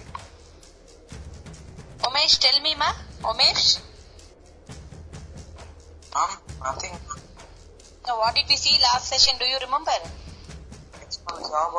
Umesh, 2.06 2.34
tell 2.44 2.58
me 2.64 2.72
ma. 2.80 2.88
Umesh, 3.30 3.66
mom 6.14 6.30
nothing 6.62 6.94
now 8.04 8.16
what 8.18 8.34
did 8.34 8.46
we 8.46 8.56
see 8.56 8.76
last 8.82 9.06
session? 9.06 9.34
Do 9.38 9.46
you 9.46 9.58
remember? 9.60 9.96
it's 11.02 11.18
my 11.26 11.38
job 11.44 11.72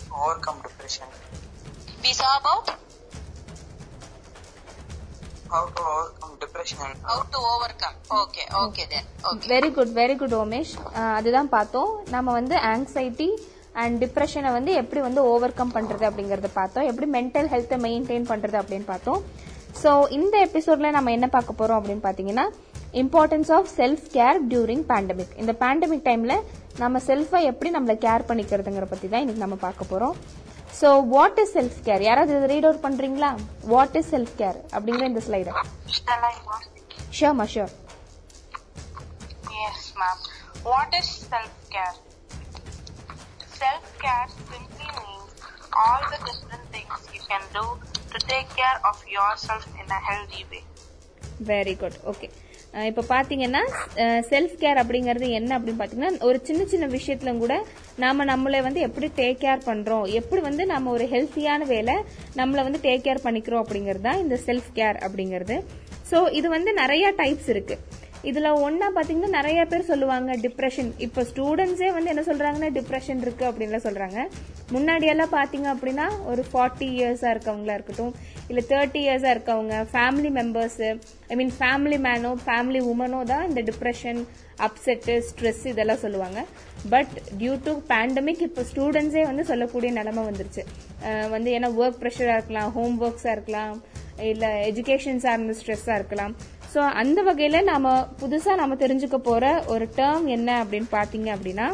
to 0.00 0.14
overcome 0.20 0.60
depression 0.62 1.08
We 2.04 2.12
saw 2.14 2.30
about 2.36 2.66
how 5.48 5.62
to 5.68 5.82
overcome 5.90 6.34
depression 6.40 6.76
how 7.04 7.18
to 7.26 7.38
overcome. 7.52 7.94
Okay, 8.18 8.44
okay 8.60 8.84
then. 8.92 9.04
Okay. 9.30 9.48
Very 9.52 9.70
good 9.76 9.92
very 9.98 10.14
good 10.20 10.36
Omesh 10.40 10.72
அதுதான் 11.16 11.50
பார்த்தோம் 11.56 11.90
நம்ம 12.14 12.32
வந்து 12.38 12.56
anxiety 12.72 13.28
and 13.82 13.96
டிப்ரெஷனை 14.04 14.50
வந்து 14.58 14.72
எப்படி 14.82 15.00
வந்து 15.08 15.20
over 15.32 15.56
come 15.58 15.74
பண்றது 15.76 16.04
அப்படிங்கறத 16.10 16.50
பார்த்தோம் 16.60 16.88
எப்படி 16.90 17.08
மென்டல் 17.16 17.50
ஹெல்த்தை 17.54 17.78
மெயின்டைன் 17.86 18.26
பண்றது 18.32 18.58
அப்படின்னு 18.62 18.88
பார்த்தோம் 18.92 19.20
ஸோ 19.82 19.90
இந்த 20.18 20.36
எபிசோட்ல 20.48 20.90
நம்ம 20.96 21.12
என்ன 21.16 21.26
பார்க்க 21.36 21.60
போறோம் 21.60 21.80
அப்படின்னு 21.80 22.04
பார்த்தீங்கன்னா 22.06 22.46
importance 23.02 23.50
of 23.56 23.68
self 23.80 24.06
care 24.14 24.38
during 24.52 24.84
pandemic 24.90 25.34
இந்த 25.42 25.52
பேண்டமிக் 25.62 26.06
டைம்ல 26.08 26.34
நம்ம 26.82 27.00
செல்ஃபை 27.08 27.40
எப்படி 27.50 27.70
நம்மள 27.76 27.94
கேர் 28.04 28.26
பண்ணிக்கிறதுங்கிற 28.28 28.86
பத்தி 28.92 29.06
தான் 29.08 29.22
இன்னைக்கு 29.24 29.44
நம்ம 29.44 29.58
பார்க்க 29.66 29.90
போறோம். 29.92 30.16
So 30.80 30.88
what 31.14 31.38
is 31.42 31.52
self 31.58 31.78
care 31.86 32.02
யாராவது 32.08 32.32
இதை 32.36 32.48
ரீட் 32.52 32.66
அவுட் 32.68 32.84
பண்றீங்களா? 32.86 33.30
வாட் 33.72 33.96
இஸ் 34.00 34.10
செல்ஃப் 34.14 34.34
கேர் 34.40 34.58
அப்படிங்கிற 34.74 35.06
இந்த 35.12 35.22
ஸ்லைடை? 35.28 35.54
ஷியோர்மா 37.18 37.46
sure 37.54 37.74
Yes, 39.62 39.80
ma'am. 40.00 40.18
What 40.68 40.92
is 40.98 41.08
self-care? 41.32 41.96
Self-care 43.60 44.28
simply 44.52 44.88
means 44.98 45.32
all 45.82 46.02
the 46.12 46.20
different 46.28 46.64
things 46.74 47.00
you 47.16 47.22
can 47.30 47.44
do 47.58 47.64
to 48.12 48.18
take 48.32 48.48
care 48.60 48.78
of 48.90 48.96
yourself 49.16 49.66
in 49.82 49.88
a 49.98 50.02
healthy 50.10 50.44
way. 50.52 50.62
Very 51.50 51.74
good 51.82 51.98
okay 52.12 52.28
இப்போ 52.88 53.02
பார்த்தீங்கன்னா 53.12 53.62
self 54.30 54.54
care 54.62 54.80
அப்படிங்கிறது 54.82 55.28
என்ன 55.38 55.50
அப்படின்னு 55.58 55.80
பார்த்தீங்கன்னா 55.80 56.22
ஒரு 56.28 56.38
சின்ன 56.48 56.64
சின்ன 56.72 56.86
விஷயத்துல 56.96 57.30
கூட 57.42 57.54
நாம 58.04 58.24
நம்மளை 58.32 58.58
வந்து 58.66 58.80
எப்படி 58.88 59.08
டேக் 59.20 59.40
கேர் 59.44 59.66
பண்றோம்? 59.70 60.04
எப்படி 60.20 60.42
வந்து 60.48 60.66
நம்ம 60.72 60.90
ஒரு 60.96 61.06
ஹெல்த்தியான 61.14 61.66
வேலை 61.74 61.96
நம்மளை 62.40 62.64
வந்து 62.68 62.82
டேக் 62.86 63.04
கேர் 63.06 63.24
பண்ணிக்கிறோம் 63.26 63.64
அப்படிங்கிறது 63.64 64.06
தான் 64.08 64.22
இந்த 64.24 64.38
செல்ஃப் 64.46 64.70
கேர் 64.78 65.00
அப்படிங்கிறது. 65.06 65.56
ஸோ 66.10 66.20
இது 66.40 66.48
வந்து 66.56 66.70
நிறைய 66.82 67.06
டைப்ஸ் 67.22 67.50
இருக்கு. 67.54 67.76
இதில் 68.28 68.48
ஒன்றா 68.64 68.88
பார்த்தீங்கன்னா 68.94 69.36
நிறைய 69.36 69.60
பேர் 69.70 69.90
சொல்லுவாங்க 69.90 70.30
டிப்ரெஷன் 70.42 70.90
இப்போ 71.06 71.20
ஸ்டூடெண்ட்ஸே 71.30 71.88
வந்து 71.96 72.10
என்ன 72.12 72.22
சொல்கிறாங்கன்னா 72.28 72.68
டிப்ரெஷன் 72.78 73.22
இருக்குது 73.24 73.48
அப்படின்லாம் 73.50 73.86
சொல்கிறாங்க 73.86 74.18
முன்னாடியெல்லாம் 74.74 75.32
பார்த்தீங்க 75.36 75.68
அப்படின்னா 75.74 76.06
ஒரு 76.30 76.42
ஃபார்ட்டி 76.50 76.88
இயர்ஸாக 76.98 77.32
இருக்கவங்களா 77.34 77.76
இருக்கட்டும் 77.78 78.12
இல்லை 78.50 78.62
தேர்ட்டி 78.72 79.00
இயர்ஸாக 79.06 79.34
இருக்கவங்க 79.36 79.76
family 79.92 80.30
members 80.38 80.90
I 81.32 81.36
mean 81.40 81.54
family 81.60 81.98
மேனோ 82.08 82.32
family 82.44 82.82
உமனோ 82.92 83.22
தான் 83.32 83.46
இந்த 83.50 83.62
டிப்ரெஷன் 83.70 84.20
அப்செட்டு 84.66 85.14
ஸ்ட்ரெஸ் 85.28 85.64
இதெல்லாம் 85.72 86.02
சொல்லுவாங்க. 86.04 86.40
பட் 86.94 87.14
டியூ 87.40 87.54
டு 87.66 87.72
பேண்டமிக் 87.92 88.44
இப்போ 88.48 88.62
ஸ்டூடெண்ட்ஸே 88.70 89.24
வந்து 89.30 89.44
சொல்லக்கூடிய 89.50 89.90
நிலமை 90.00 90.24
வந்துருச்சு. 90.28 90.64
வந்து 91.34 91.50
ஏன்னா 91.56 91.70
ஒர்க் 91.80 92.00
ப்ரெஷராக 92.02 92.38
இருக்கலாம் 92.38 92.70
ஹோம் 92.76 92.96
ஒர்க்ஸாக 93.06 93.36
இருக்கலாம் 93.36 93.74
இல்லை 94.30 94.48
எஜுகேஷன் 94.70 95.20
சார்ந்த 95.24 95.54
ஸ்ட்ரெஸ்ஸாக 95.60 95.98
இருக்கலாம். 96.00 96.32
ஸோ 96.72 96.80
அந்த 97.00 97.20
வகையில் 97.28 97.66
நாம 97.70 97.92
புதுசாக 98.20 98.58
நாம 98.60 98.76
தெரிஞ்சுக்க 98.82 99.16
போற 99.28 99.44
ஒரு 99.72 99.86
டேர்ம் 99.98 100.26
என்ன 100.36 100.50
அப்படின்னு 100.64 100.88
பார்த்தீங்க 100.98 101.28
அப்படின்னா 101.36 101.66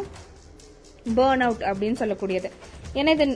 பேர்ன் 1.18 1.44
அவுட் 1.46 1.64
அப்படின்னு 1.70 1.98
சொல்லக்கூடியது. 2.02 2.48
ஏன்னா 2.98 3.10
இது 3.16 3.26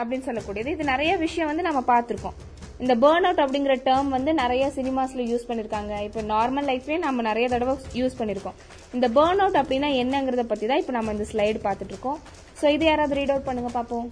அப்படின்னு 0.00 0.26
சொல்லக்கூடியது. 0.28 0.72
இது 0.76 0.84
நிறைய 0.92 1.12
விஷயம் 1.24 1.50
வந்து 1.50 1.66
நம்ம 1.68 1.80
பார்த்துருக்கோம் 1.92 2.36
இந்த 2.82 2.94
பேர்ன் 3.04 3.26
அவுட் 3.28 3.42
அப்படிங்கிற 3.44 3.74
டேர்ம் 3.86 4.10
வந்து 4.16 4.32
நிறைய 4.42 4.64
சினிமாஸ்ல 4.76 5.24
யூஸ் 5.30 5.48
பண்ணிருக்காங்க. 5.48 5.94
இப்போ 6.08 6.20
நார்மல் 6.34 6.68
லைஃப்லயே 6.70 6.98
நம்ம 7.06 7.22
நிறைய 7.30 7.46
தடவை 7.54 7.74
யூஸ் 8.00 8.18
பண்ணிருக்கோம். 8.20 8.58
இந்த 8.96 9.06
பேர்ன் 9.16 9.42
அவுட் 9.44 9.58
அப்படின்னா 9.62 9.90
என்னங்கிறத 10.02 10.44
பத்தி 10.52 10.66
தான் 10.70 10.82
இப்போ 10.82 10.94
நம்ம 10.98 11.14
இந்த 11.16 11.26
ஸ்லைடு 11.32 11.60
பார்த்துட்டு 11.66 11.94
இருக்கோம். 11.94 12.20
ஸோ 12.60 12.66
இது 12.76 12.86
யாராவது 12.90 13.18
ரீட் 13.20 13.34
அவுட் 13.34 13.48
பண்ணுங்க 13.48 13.72
பார்ப்போம் 13.78 14.08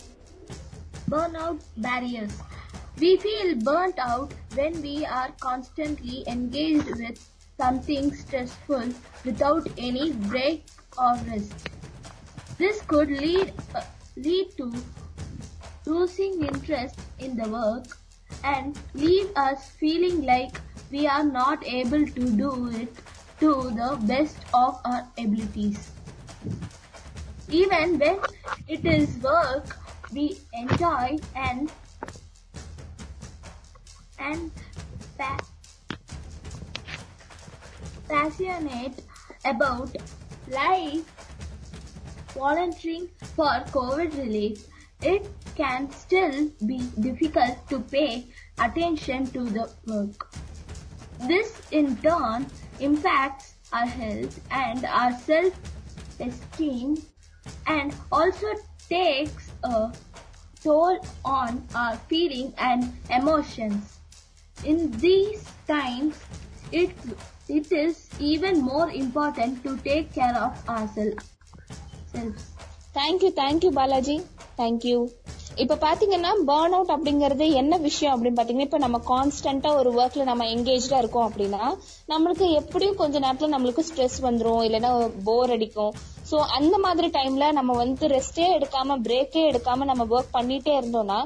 out 1.44 1.62
barrier 1.86 2.30
We 2.98 3.18
feel 3.18 3.56
burnt 3.56 3.98
out 3.98 4.32
when 4.54 4.80
we 4.80 5.04
are 5.04 5.30
constantly 5.40 6.24
engaged 6.26 6.86
with 6.98 7.18
something 7.58 8.14
stressful 8.14 8.92
without 9.24 9.68
any 9.76 10.12
break 10.12 10.64
or 10.96 11.14
rest. 11.28 11.68
This 12.58 12.80
could 12.82 13.10
lead 13.10 13.52
uh, 13.74 13.82
lead 14.16 14.56
to 14.56 14.72
losing 15.84 16.42
interest 16.42 16.98
in 17.18 17.36
the 17.36 17.48
work 17.50 17.84
and 18.44 18.78
leave 18.94 19.28
us 19.36 19.70
feeling 19.70 20.22
like 20.22 20.60
we 20.90 21.06
are 21.06 21.24
not 21.24 21.66
able 21.66 22.06
to 22.06 22.30
do 22.44 22.70
it 22.70 22.94
to 23.40 23.70
the 23.80 23.98
best 24.02 24.38
of 24.54 24.80
our 24.86 25.06
abilities. 25.18 25.90
Even 27.50 27.98
when 27.98 28.20
it 28.68 28.86
is 28.86 29.18
work 29.18 29.76
we 30.12 30.38
enjoy 30.54 31.18
and 31.34 31.70
and 34.18 34.50
pa- 35.18 35.40
passionate 38.08 39.02
about 39.44 39.96
life 40.48 41.04
volunteering 42.34 43.08
for 43.34 43.50
COVID 43.72 44.16
relief, 44.18 44.66
it 45.02 45.28
can 45.56 45.90
still 45.90 46.50
be 46.66 46.78
difficult 47.00 47.56
to 47.68 47.80
pay 47.80 48.26
attention 48.58 49.26
to 49.28 49.44
the 49.44 49.70
work. 49.86 50.28
This 51.20 51.60
in 51.70 51.96
turn 51.96 52.46
impacts 52.78 53.54
our 53.72 53.86
health 53.86 54.40
and 54.50 54.84
our 54.84 55.12
self-esteem 55.12 56.96
and 57.66 57.94
also 58.12 58.46
takes 58.88 59.50
a 59.64 59.92
toll 60.62 60.98
on 61.24 61.66
our 61.74 61.96
feeling 62.08 62.52
and 62.58 62.92
emotions. 63.10 63.95
In 64.58 64.90
these 64.98 65.42
times, 65.66 66.14
it 66.72 66.90
it 67.48 67.70
is 67.74 67.94
even 68.20 68.60
more 68.62 68.90
important 68.92 69.62
to 69.64 69.76
take 69.80 70.12
care 70.12 70.36
of 70.38 70.52
ourselves. 70.68 71.24
Selves. 72.12 72.44
Thank you 72.96 73.30
thank you 73.38 73.70
Balaji 73.72 74.14
thank you 74.58 74.98
இப்ப 75.56 75.76
பாத்தீங்கன்னா 75.76 76.30
burn 76.48 76.74
out 76.76 76.92
அப்படிங்கறது 76.94 77.46
என்ன 77.52 77.74
விஷயம் 77.78 78.14
அப்படின்னு 78.14 78.38
பாத்தீங்கன்னா 78.38 78.68
இப்ப 78.68 78.78
நம்ம 78.78 78.98
கான்ஸ்டன்டா 79.06 79.70
ஒரு 79.78 79.90
ஒர்க்ல 79.94 80.24
நம்ம 80.24 80.46
எங்கேஜா 80.54 80.98
இருக்கோம் 80.98 81.26
அப்படின்னா 81.28 81.62
நம்மளுக்கு 82.08 82.46
எப்படியும் 82.60 82.96
கொஞ்ச 82.96 83.18
நேரத்துல 83.18 83.50
நம்மளுக்கு 83.54 83.84
ஸ்ட்ரெஸ் 83.88 84.18
வந்துரும் 84.26 84.62
இல்லைன்னா 84.66 84.92
போர் 85.24 85.52
அடிக்கும் 85.56 85.92
சோ 86.30 86.38
அந்த 86.58 86.76
மாதிரி 86.78 87.10
டைம்ல 87.18 87.48
நம்ம 87.52 87.74
வந்து 87.76 88.06
ரெஸ்டே 88.14 88.46
எடுக்காம 88.58 88.98
பிரேக்கே 89.06 89.42
எடுக்காம 89.50 89.88
நம்ம 89.90 90.06
ஒர்க் 90.14 90.36
பண்ணிட்டே 90.38 90.74
இருந்தோம்னா 90.80 91.18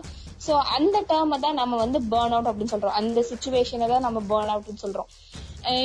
சோ 0.47 0.53
அந்த 0.77 0.97
டேர்மை 1.11 1.39
தான் 1.45 1.59
நம்ம 1.61 1.79
வந்து 1.85 1.99
பேர்ன் 2.13 2.35
அவுட் 2.37 2.51
அப்படின்னு 2.51 2.73
சொல்றோம். 2.75 2.99
அந்த 3.01 3.25
சுச்சுவேஷனை 3.31 3.89
தான் 3.93 4.07
நம்ம 4.07 4.21
பேர்ன் 4.31 4.53
அவுட்னு 4.55 4.83
சொல்றோம். 4.85 5.11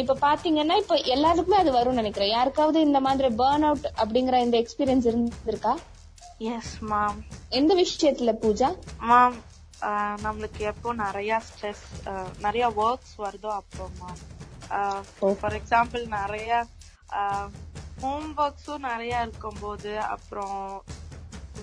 இப்ப 0.02 0.18
பாத்தீங்கன்னா 0.28 0.76
இப்ப 0.82 0.96
எல்லாருக்குமே 1.16 1.58
அது 1.62 1.72
வரும்னு 1.78 2.02
நினைக்கிறேன். 2.02 2.32
யாருக்காவது 2.36 2.80
இந்த 2.88 3.00
மாதிரி 3.08 3.30
பேர்ன் 3.42 3.66
அவுட் 3.70 3.88
அப்படிங்கிற 4.02 4.40
இந்த 4.46 4.58
எக்ஸ்பீரியன்ஸ் 4.64 5.10
இருந்திருக்கா? 5.12 5.74
எஸ் 6.54 6.76
மேம் 6.92 7.20
எந்த 7.60 7.72
விஷயத்துல 7.82 8.32
பூஜா? 8.44 8.70
மேம் 9.10 9.36
நம்மளுக்கு 10.26 10.62
எப்போ 10.72 10.90
நிறைய 11.04 11.32
ஸ்ட்ரெஸ் 11.48 11.84
நிறைய 12.46 12.66
ஒர்க்ஸ் 12.84 13.16
வருதோ 13.24 13.50
அப்போ 13.60 13.86
மேம் 14.00 14.22
ஃபார் 15.42 15.58
எக்ஸாம்பிள் 15.60 16.04
நிறைய 16.16 16.64
ஹோம் 18.04 18.32
ஒர்க்ஸும் 18.44 18.88
நிறைய 18.90 19.26
இருக்கும்போது 19.26 19.92
அப்புறம் 20.14 20.58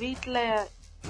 வீட்ல 0.02 0.38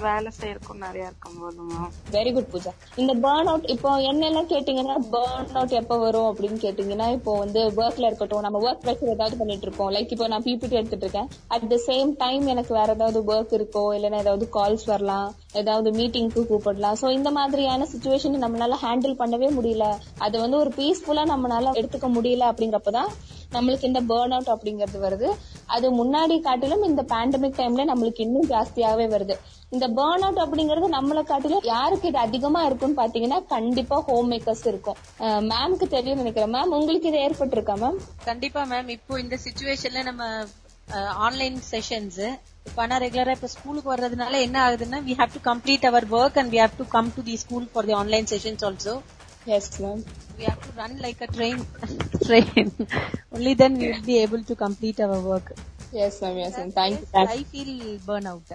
வேலை 0.01 0.31
செய்யறக்கும் 0.41 0.77
நிறைய 0.77 1.09
இருக்கும் 1.09 1.37
போதுமா 1.41 1.81
வெரி 2.11 2.33
குட் 2.33 2.49
பூஜா. 2.53 2.71
இந்த 2.95 3.13
பேர்ன் 3.15 3.49
அவுட் 3.51 3.65
இப்போ 3.65 3.97
என்ன 3.97 4.25
எல்லாம் 4.25 4.47
கேட்டீங்கன்னா 4.47 4.95
பேர்ன் 5.11 5.53
அவுட் 5.53 5.69
எப்ப 5.69 5.97
வரும் 5.97 6.27
அப்படின்னு 6.29 6.57
கேட்டீங்கன்னா 6.65 7.11
இப்போ 7.11 7.37
வந்து 7.37 7.69
ஒர்க்ல 7.69 8.05
இருக்கட்டும் 8.05 8.39
நம்ம 8.39 8.71
ஒர்க் 8.71 8.85
ப்ரெஷர் 8.85 9.13
ஏதாவது 9.13 9.37
பண்ணிட்டு 9.37 9.67
இருக்கோம். 9.67 9.91
லைக் 9.91 10.11
இப்போ 10.11 10.27
நான் 10.27 10.43
பிபிடி 10.43 10.69
எடுத்துட்டு 10.69 11.05
இருக்கேன். 11.07 11.27
அட் 11.47 11.69
த 11.69 11.79
சேம் 11.87 12.13
டைம் 12.17 12.47
எனக்கு 12.47 12.73
வேற 12.73 12.93
ஏதாவது 12.93 13.21
ஒர்க் 13.33 13.53
இருக்கோ 13.59 13.83
இல்லைன்னா 13.97 14.17
ஏதாவது 14.17 14.49
கால்ஸ் 14.53 14.85
வரலாம் 14.85 15.35
ஏதாவது 15.53 15.91
மீட்டிங்க்கு 15.91 16.43
கூப்பிடலாம். 16.51 16.97
சோ 17.01 17.09
இந்த 17.09 17.31
மாதிரியான 17.31 17.87
சுச்சுவேஷன் 17.93 18.43
நம்மளால 18.45 18.75
ஹேண்டில் 18.81 19.19
பண்ணவே 19.19 19.49
முடியல. 19.59 19.95
அது 20.17 20.39
வந்து 20.39 20.57
ஒரு 20.57 20.73
பீஸ்ஃபுல்லா 20.77 21.25
நம்மளால 21.33 21.71
எடுத்துக்க 21.81 22.09
முடியல 22.17 22.51
அப்படிங்கறப்பதான் 22.51 23.11
நம்மளுக்கு 23.55 23.89
இந்த 23.91 24.01
பேர்ன் 24.11 24.33
அவுட் 24.35 24.53
அப்படிங்கிறது 24.53 24.99
வருது. 25.05 25.29
அது 25.75 25.87
முன்னாடி 25.99 26.35
காட்டிலும் 26.47 26.85
இந்த 26.89 27.01
பேண்டமிக் 27.11 27.59
டைம்ல 27.59 27.83
நம்மளுக்கு 27.91 28.25
இன்னும் 28.27 28.49
ஜாஸ்தியாவே 28.53 29.05
வருது. 29.15 29.35
இந்த 29.75 29.85
பேர்ன் 29.99 30.23
அவுட் 30.25 30.41
அப்படிங்கறது 30.45 30.87
நம்மளை 30.97 31.23
காட்டிலும் 31.29 31.63
யாருக்கு 31.73 32.09
இது 32.11 32.19
அதிகமா 32.27 32.61
இருக்கும்னு 32.69 32.99
பாத்தீங்கன்னா 33.01 33.39
கண்டிப்பா 33.53 33.99
ஹோம் 34.09 34.29
மேக்கர்ஸ் 34.33 34.65
இருக்கும் 34.71 34.97
மேம்க்கு 35.51 35.87
தெரியும் 35.95 36.21
நினைக்கிறேன். 36.21 36.53
மேம் 36.57 36.75
உங்களுக்கு 36.79 37.09
இது 37.11 37.23
ஏற்பட்டிருக்கா 37.27 37.77
மேம் 37.83 37.99
கண்டிப்பா 38.29 38.63
மேம் 38.73 38.91
இப்போ 38.97 39.19
இந்த 39.25 39.37
சுச்சுவேஷன்ல 39.45 40.03
நம்ம 40.09 40.23
ஆன்லைன் 41.25 41.57
செஷன்ஸ் 41.71 42.23
இப்ப 42.67 42.79
ஆனா 42.83 42.95
ரெகுலரா 43.03 43.33
இப்ப 43.37 43.49
ஸ்கூலுக்கு 43.53 43.89
வர்றதுனால 43.91 44.39
என்ன 44.45 44.57
ஆகுதுன்னா 44.65 44.99
we 45.07 45.13
have 45.19 45.31
to 45.35 45.41
complete 45.47 45.85
our 45.89 46.05
work 46.19 46.37
and 46.41 46.51
we 46.53 46.59
have 46.63 46.75
to 46.81 46.85
come 46.95 47.09
to 47.17 47.21
the 47.29 47.35
school 47.43 47.67
for 47.73 47.87
the 47.89 47.95
online 48.01 48.27
sessions 48.31 48.63
also 48.69 48.93
Yes, 49.45 49.79
ma'am. 49.79 50.03
We 50.37 50.43
have 50.45 50.61
to 50.63 50.71
run 50.71 50.99
like 50.99 51.21
a 51.21 51.27
train, 51.27 51.65
train. 52.25 52.71
Only 53.31 53.53
then 53.53 53.77
we 53.77 53.91
will 53.91 54.01
be 54.03 54.19
able 54.19 54.43
to 54.43 54.55
complete 54.55 54.99
our 54.99 55.21
work. 55.21 55.53
Yes 56.05 56.17
ma'am 56.23 56.37
yes 56.43 56.55
ma'am 56.59 56.71
thank you 56.77 57.23
i 57.33 57.41
feel 57.51 57.71
burn 58.07 58.25
out. 58.31 58.49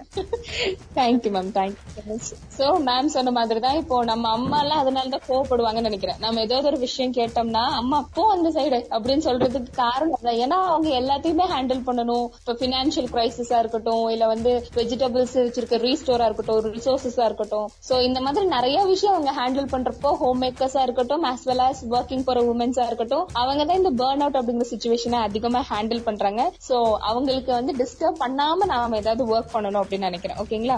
Thank you 0.97 1.29
ma'am 1.35 1.51
thank you 1.57 2.15
so 2.57 2.65
ma'am 2.87 3.11
சொன்ன 3.15 3.31
மாதிரி 3.37 3.59
தான் 3.65 3.77
இப்போ 3.81 3.97
நம்ம 4.09 4.29
அம்மா 4.37 4.57
எல்லாம் 4.63 4.81
அதனால 4.83 5.09
தான் 5.13 5.25
கோவப்படுவாங்கன்னு 5.27 5.89
நினைக்கிறேன். 5.89 6.19
நம்ம 6.25 6.41
ஏதாவது 6.47 6.69
ஒரு 6.71 6.79
விஷயம் 6.85 7.13
கேட்டோம்னா 7.19 7.63
அம்மா 7.79 7.97
அப்போ 8.03 8.23
அந்த 8.35 8.49
சைடு 8.57 8.79
அப்படின்னு 8.95 9.25
சொல்றதுக்கு 9.27 9.71
காரணம் 9.83 10.17
அதான். 10.19 10.39
ஏன்னா 10.43 10.57
அவங்க 10.71 10.89
எல்லாத்தையுமே 11.01 11.47
ஹேண்டில் 11.53 11.81
பண்ணணும். 11.89 12.27
இப்ப 12.41 12.55
பினான்சியல் 12.63 13.09
கிரைசிஸா 13.13 13.59
இருக்கட்டும் 13.63 14.05
இல்ல 14.15 14.27
வந்து 14.33 14.53
வெஜிடபிள்ஸ் 14.79 15.35
வச்சிருக்க 15.41 15.79
ரீஸ்டோரா 15.85 16.27
இருக்கட்டும் 16.29 16.61
ரிசோர்சஸா 16.77 17.25
இருக்கட்டும். 17.29 17.67
சோ 17.89 17.93
இந்த 18.09 18.19
மாதிரி 18.27 18.45
நிறைய 18.55 18.77
விஷயம் 18.91 19.15
அவங்க 19.15 19.33
ஹேண்டில் 19.39 19.71
பண்றப்போ 19.75 20.11
ஹோம் 20.23 20.41
மேக்கர்ஸா 20.45 20.83
இருக்கட்டும் 20.87 21.25
as 21.31 21.41
well 21.51 21.63
as 21.69 21.79
ஒர்க்கிங் 21.95 22.25
போற 22.29 22.39
உமன்ஸா 22.53 22.85
இருக்கட்டும் 22.89 23.25
அவங்க 23.41 23.61
தான் 23.69 23.81
இந்த 23.81 23.93
பேர்ன் 24.03 24.23
அவுட் 24.25 24.39
அப்படிங்கிற 24.39 24.67
சுச்சுவேஷனை 24.73 25.19
அதிகமா 25.29 25.63
ஹேண்டில் 25.71 26.05
பண்றாங்க. 26.07 26.41
சோ 26.69 26.75
அவங்களுக்கு 27.29 27.59
வந்து 27.59 27.73
டிஸ்டர்ப் 27.81 28.21
பண்ணாம 28.23 28.65
நாம 28.71 28.97
ஏதாவது 29.01 29.23
ஒர்க் 29.33 29.53
பண்ணணும் 29.55 29.81
அப்படின்னு 29.83 30.09
நினைக்கிறேன். 30.09 30.39
ஓகேங்களா 30.43 30.77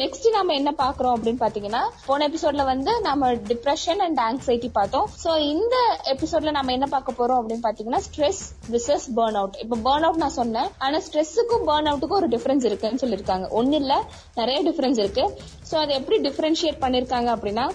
நெக்ஸ்ட் 0.00 0.26
நாம 0.36 0.54
என்ன 0.60 0.70
பாக்குறோம் 0.80 1.14
அப்படின்னு 1.16 1.40
பாத்தீங்கன்னா 1.42 1.82
போன 2.06 2.26
எபிசோட்ல 2.28 2.62
வந்து 2.70 2.92
நம்ம 3.06 3.28
டிப்ரெஷன் 3.50 4.00
அண்ட் 4.06 4.20
ஆங்ஸைட்டி 4.24 4.70
பார்த்தோம். 4.78 5.06
சோ 5.24 5.30
இந்த 5.52 5.76
எபிசோட்ல 6.14 6.54
நம்ம 6.58 6.72
என்ன 6.76 6.86
பார்க்க 6.94 7.18
போறோம் 7.18 7.38
அப்படின்னு 7.40 7.66
பாத்தீங்கன்னா 7.68 8.02
ஸ்ட்ரெஸ் 8.08 8.42
விசஸ் 8.74 9.06
பேர்ன் 9.18 9.38
அவுட் 9.40 9.58
இப்ப 9.64 9.80
பேர்ன் 9.86 10.06
அவுட் 10.08 10.22
நான் 10.24 10.36
சொன்னேன். 10.40 10.70
ஆனா 10.86 11.00
ஸ்ட்ரெஸ்ஸுக்கும் 11.06 11.64
பேர்ன் 11.70 11.90
அவுட்டுக்கும் 11.92 12.20
ஒரு 12.22 12.30
டிஃபரன்ஸ் 12.34 12.68
இருக்குன்னு 12.70 13.02
சொல்லிருக்காங்க 13.04 13.48
ஒன்னு 13.60 13.80
இல்ல 13.82 13.94
நிறைய 14.40 14.58
டிஃபரன்ஸ் 14.70 15.00
இருக்கு. 15.04 15.26
சோ 15.70 15.76
அதை 15.84 15.94
எப்படி 16.02 16.18
டிஃபரன்ஷியேட் 16.28 16.84
பண்ணிருக்காங்க 16.86 17.30
அப்படின்னா 17.36 17.66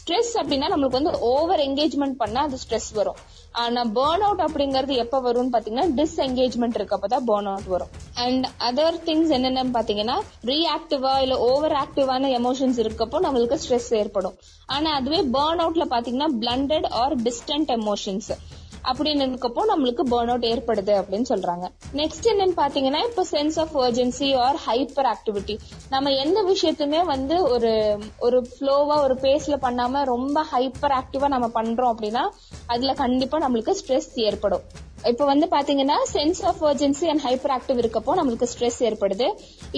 ஸ்ட்ரெஸ் 0.00 0.34
அப்படின்னா 0.40 0.66
நம்மளுக்கு 0.72 1.00
வந்து 1.00 1.12
ஓவர் 1.28 1.60
என்கேஜ்மெண்ட் 1.68 2.16
பண்ணா 2.22 2.40
அது 2.48 2.58
ஸ்ட்ரெஸ் 2.64 2.90
வரும். 2.98 3.20
ஆனா 3.62 3.82
பேர்ன் 3.98 4.24
அவுட் 4.26 4.42
அப்படிங்கறது 4.46 4.94
எப்ப 5.04 5.20
வரும்னு 5.26 5.52
பாத்தீங்கன்னா 5.54 5.86
டிஸ்எங்கேஜ்மெண்ட் 5.98 6.78
இருக்கப்பதான் 6.78 7.26
பேர்ன் 7.30 7.48
அவுட் 7.52 7.70
வரும். 7.74 7.92
அண்ட் 8.24 8.46
அதர் 8.68 8.98
திங்ஸ் 9.06 9.32
என்னென்னு 9.36 9.74
பாத்தீங்கன்னா 9.78 10.16
ரீஆக்டிவா 10.50 11.14
இல்ல 11.24 11.38
ஓவர் 11.48 11.76
ஆக்டிவான 11.84 12.30
எமோஷன்ஸ் 12.40 12.78
இருக்கப்போ 12.84 13.20
நம்மளுக்கு 13.26 13.58
ஸ்ட்ரெஸ் 13.64 13.90
ஏற்படும். 14.02 14.38
ஆனா 14.76 14.92
அதுவே 15.00 15.22
பேர்ன் 15.36 15.64
அவுட்ல 15.64 15.86
பாத்தீங்கன்னா 15.96 16.30
பிளண்டட் 16.44 16.88
ஆர் 17.02 17.16
டிஸ்டன்ட் 17.26 17.72
எமோஷன்ஸ் 17.80 18.32
அப்படின்னு 18.88 19.24
இருக்கப்போ 19.26 19.62
நம்மளுக்கு 19.70 20.02
பேர்ன் 20.10 20.30
அவுட் 20.32 20.46
ஏற்படுது 20.50 20.92
அப்படின்னு 20.98 21.26
சொல்றாங்க. 21.30 21.66
நெக்ஸ்ட் 22.00 22.28
என்னன்னு 22.32 22.54
பாத்தீங்கன்னா 22.60 23.00
இப்போ 23.08 23.22
sense 23.30 23.56
of 23.62 23.74
urgency 23.86 24.28
or 24.44 24.58
hyperactivity 25.14 25.54
நம்ம 25.94 26.12
எந்த 26.24 26.38
விஷயத்துமே 26.52 27.00
வந்து 27.04 27.36
ஒரு 27.54 27.72
ஒரு 28.18 28.38
ஃப்ளோவா 28.52 28.96
ஒரு 29.06 29.16
பேஸ்ல 29.24 29.56
பண்ணாம 29.66 30.04
ரொம்ப 30.12 30.44
ஹைப்பர் 30.52 30.94
ஆக்டிவா 31.00 31.28
நம்ம 31.34 31.48
பண்றோம் 31.58 31.92
அப்படின்னா 31.94 32.24
அதுல 32.66 32.94
கண்டிப்பா 33.02 33.38
நம்மளுக்கு 33.48 33.74
ஸ்ட்ரெஸ் 33.80 34.10
ஏற்படும். 34.14 34.64
இப்ப 35.10 35.24
வந்து 35.30 35.46
பாத்தீங்கன்னா 35.54 35.96
sense 36.12 36.40
of 36.48 36.60
urgency 36.68 37.06
and 37.12 37.22
hyperactive 37.56 37.78
இருக்கப்போ 37.82 38.12
நம்மளுக்கு 38.18 38.46
ஸ்ட்ரெஸ் 38.52 38.78
ஏற்படுது. 38.88 39.26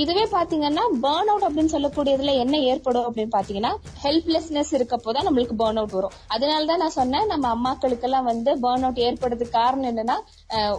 இதுவே 0.02 0.24
பாத்தீங்கன்னா 0.34 0.84
பேர்ன் 1.04 1.30
அவுட் 1.32 1.46
அப்படின்னு 1.48 1.72
சொல்லக்கூடியதுல 1.74 2.34
என்ன 2.44 2.58
ஏற்படும் 2.70 3.06
அப்படின்னு 3.08 3.32
பாத்தீங்கன்னா 3.36 3.72
ஹெல்ப்லெஸ்னஸ் 4.04 4.72
இருக்கப்போ 4.78 5.14
தான் 5.16 5.26
நம்மளுக்கு 5.28 5.56
பேர்ன் 5.62 5.80
அவுட் 5.82 5.96
வரும். 5.98 6.14
அதனாலதான் 6.34 6.82
நான் 6.84 6.96
சொன்னேன் 6.98 7.28
நம்ம 7.32 7.48
அம்மாக்களுக்கெல்லாம் 7.56 8.28
வந்து 8.30 8.52
பேர்ன் 8.64 8.86
அவுட் 8.86 9.02
ஏற்படுறதுக்கு 9.08 9.56
காரணம் 9.60 9.90
என்னன்னா 9.92 10.16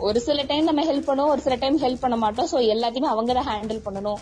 ஒரு 0.08 0.22
சில 0.28 0.46
டைம் 0.52 0.66
நம்ம 0.70 0.86
ஹெல்ப் 0.90 1.10
பண்ணுவோம் 1.10 1.34
ஒரு 1.36 1.44
சில 1.48 1.58
டைம் 1.64 1.78
ஹெல்ப் 1.86 2.04
பண்ண 2.06 2.16
மாட்டோம். 2.24 2.50
சோ 2.54 2.60
எல்லாத்தையுமே 2.76 3.12
அவங்க 3.14 3.32
தான் 3.40 3.50
ஹேண்டில் 3.52 3.84
பண்ணணும். 3.88 4.20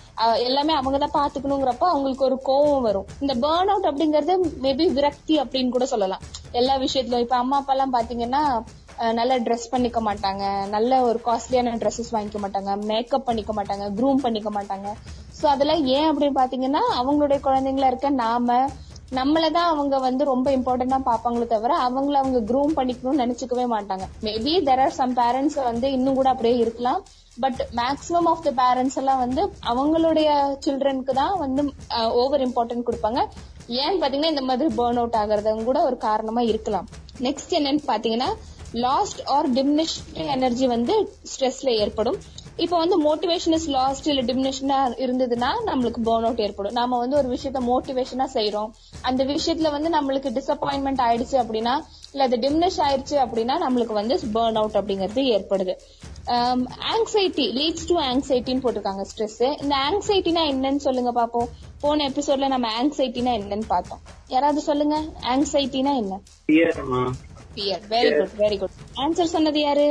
எல்லாமே 0.49 0.75
அவங்க 0.79 0.99
தான் 1.05 1.15
பாத்துக்கணுங்கிறப்ப 1.19 1.88
அவங்களுக்கு 1.93 2.27
ஒரு 2.29 2.39
கோவம் 2.49 2.86
வரும். 2.89 3.08
இந்த 3.23 3.36
பேர்ன் 3.45 3.71
அவுட் 3.73 3.89
அப்படிங்கறது 3.91 4.36
மேபி 4.67 4.88
விரக்தி 4.99 5.38
அப்படின்னு 5.45 5.73
கூட 5.77 5.88
சொல்லலாம். 5.93 6.23
எல்லா 6.60 6.75
விஷயத்திலும் 6.86 7.25
இப்ப 7.25 7.36
அம்மா 7.43 7.58
அப்பா 7.62 7.73
எல்லாம் 7.77 7.95
பாத்தீங்கன்னா 7.97 8.43
நல்ல 9.19 9.33
ட்ரெஸ் 9.45 9.71
பண்ணிக்க 9.71 9.99
மாட்டாங்க. 10.07 10.43
நல்ல 10.75 11.01
ஒரு 11.07 11.19
காஸ்ட்லியான 11.27 11.75
ட்ரெஸ்ஸஸ் 11.81 12.13
வாங்கிக்க 12.15 12.39
மாட்டாங்க. 12.43 12.71
மேக்கப் 12.89 13.27
பண்ணிக்க 13.27 13.53
மாட்டாங்க. 13.59 13.85
க்ரூம் 13.97 14.21
பண்ணிக்க 14.25 14.49
மாட்டாங்க. 14.57 14.88
சோ 15.39 15.45
அதெல்லாம் 15.53 15.83
ஏன் 15.97 16.07
அப்படின்னு 16.12 16.39
பாத்தீங்கன்னா 16.41 16.83
அவங்களுடைய 16.99 17.39
குழந்தைங்களா 17.47 17.91
இருக்க 17.91 18.09
நாம 18.23 18.57
நம்மளதான் 19.17 19.69
அவங்க 19.73 19.95
வந்து 20.07 20.23
ரொம்ப 20.31 20.47
இம்பார்ட்டன்டா 20.55 20.97
பாப்பாங்களே 21.07 21.45
தவிர 21.53 21.77
அவங்கள 21.85 22.17
அவங்க 22.21 22.39
க்ரூம் 22.49 22.75
பண்ணிக்கணும்னு 22.79 23.21
நினைச்சுக்கவே 23.23 23.65
மாட்டாங்க. 23.75 24.05
Maybe 24.25 24.51
there 24.67 24.81
are 24.83 24.97
some 24.99 25.15
parents 25.21 25.57
வந்து 25.69 25.88
இன்னும் 25.97 26.17
கூட 26.19 26.29
அப்படியே 26.33 26.57
இருக்கலாம். 26.63 26.99
But 27.43 27.62
maximum 27.79 28.27
of 28.31 28.43
the 28.47 28.51
parents 28.62 28.97
எல்லாம் 29.01 29.21
வந்து 29.23 29.41
அவங்களுடைய 29.71 30.29
சில்ட்ரனுக்கு 30.65 31.13
தான் 31.21 31.35
வந்து 31.43 31.62
ஓவர் 32.21 32.45
இம்பார்ட்டன்ட் 32.47 32.88
கொடுப்பாங்க. 32.88 33.21
ஏன்னு 33.81 33.99
பாத்தீங்கன்னா 34.03 34.33
இந்த 34.35 34.45
மாதிரி 34.49 34.69
பேர்ன் 34.79 34.99
அவுட் 35.01 35.19
ஆகுறதும் 35.21 35.67
கூட 35.71 35.81
ஒரு 35.89 35.97
காரணமா 36.07 36.41
இருக்கலாம். 36.51 36.88
நெக்ஸ்ட் 37.27 37.57
என்னன்னு 37.59 37.83
பாத்தீங்கன்னா 37.91 38.29
லாஸ்ட் 38.73 39.21
ஆர் 39.36 39.53
டிமினிஷ்ட் 39.53 40.01
எனர்ஜி 40.13 40.67
வந்து 40.67 40.95
ஸ்ட்ரெஸ்ல 41.32 41.69
ஏற்படும். 41.84 42.19
இப்போ 42.55 42.77
வந்து 42.77 42.95
மோட்டிவேஷன் 43.03 43.55
இஸ் 43.58 43.67
லாஸ்ட் 43.69 44.08
இல்ல 44.08 44.21
டிமினிஷனா 44.21 44.77
இருந்ததுன்னா 45.05 45.49
நம்மளுக்கு 45.65 45.99
பேர்ன் 46.08 46.25
அவுட் 46.27 46.39
ஏற்படும். 46.39 46.73
நாம 46.73 46.97
வந்து 46.97 47.17
ஒரு 47.17 47.29
விஷயத்த 47.36 47.60
மோட்டிவேஷனா 47.69 48.27
செய்யறோம் 48.34 48.71
அந்த 49.01 49.23
விஷயத்துல 49.23 49.71
வந்து 49.71 49.89
நம்மளுக்கு 49.89 50.29
டிசப்பாயின்மெண்ட் 50.38 51.03
ஆயிடுச்சு 51.08 51.38
அப்படின்னா 51.43 51.75
இல்ல 52.12 52.23
அது 52.23 52.38
டிமினிஷ் 52.38 52.79
ஆயிடுச்சு 52.88 53.17
அப்படின்னா 53.25 53.55
நம்மளுக்கு 53.65 53.93
வந்து 53.93 54.17
பேர்ன் 54.34 54.60
அவுட் 54.62 54.77
அப்படிங்கிறது 54.79 55.23
ஏற்படுது. 55.36 55.75
ஆங்ஸைட்டி 56.93 57.45
லீட்ஸ் 57.60 57.88
டு 57.88 57.99
ஆங்ஸைட்டின்னு 57.99 58.63
போட்டிருக்காங்க 58.63 59.05
ஸ்ட்ரெஸ் 59.12 59.62
இந்த 59.62 59.75
ஆங்ஸைட்டினா 59.88 60.41
என்னன்னு 60.53 60.75
சொல்லுங்க 60.75 61.12
பாப்போம். 61.21 61.49
போன 61.82 62.10
எபிசோட்ல 62.10 62.47
நம்ம 62.47 62.67
ஆங்ஸைட்டினா 62.82 63.32
என்னன்னு 63.39 63.67
பார்த்தோம். 63.67 64.01
யாராவது 64.27 64.62
சொல்லுங்க? 64.62 64.97
ஆங்ஸைட்டினா 65.21 65.93
என்ன? 65.95 66.19
Fear 67.55 67.83
very 67.95 68.12
good 68.19 68.35
very 68.43 68.57
good 68.62 68.77
answer 69.03 69.33
சொன்னது 69.35 69.59
யாரு? 69.67 69.88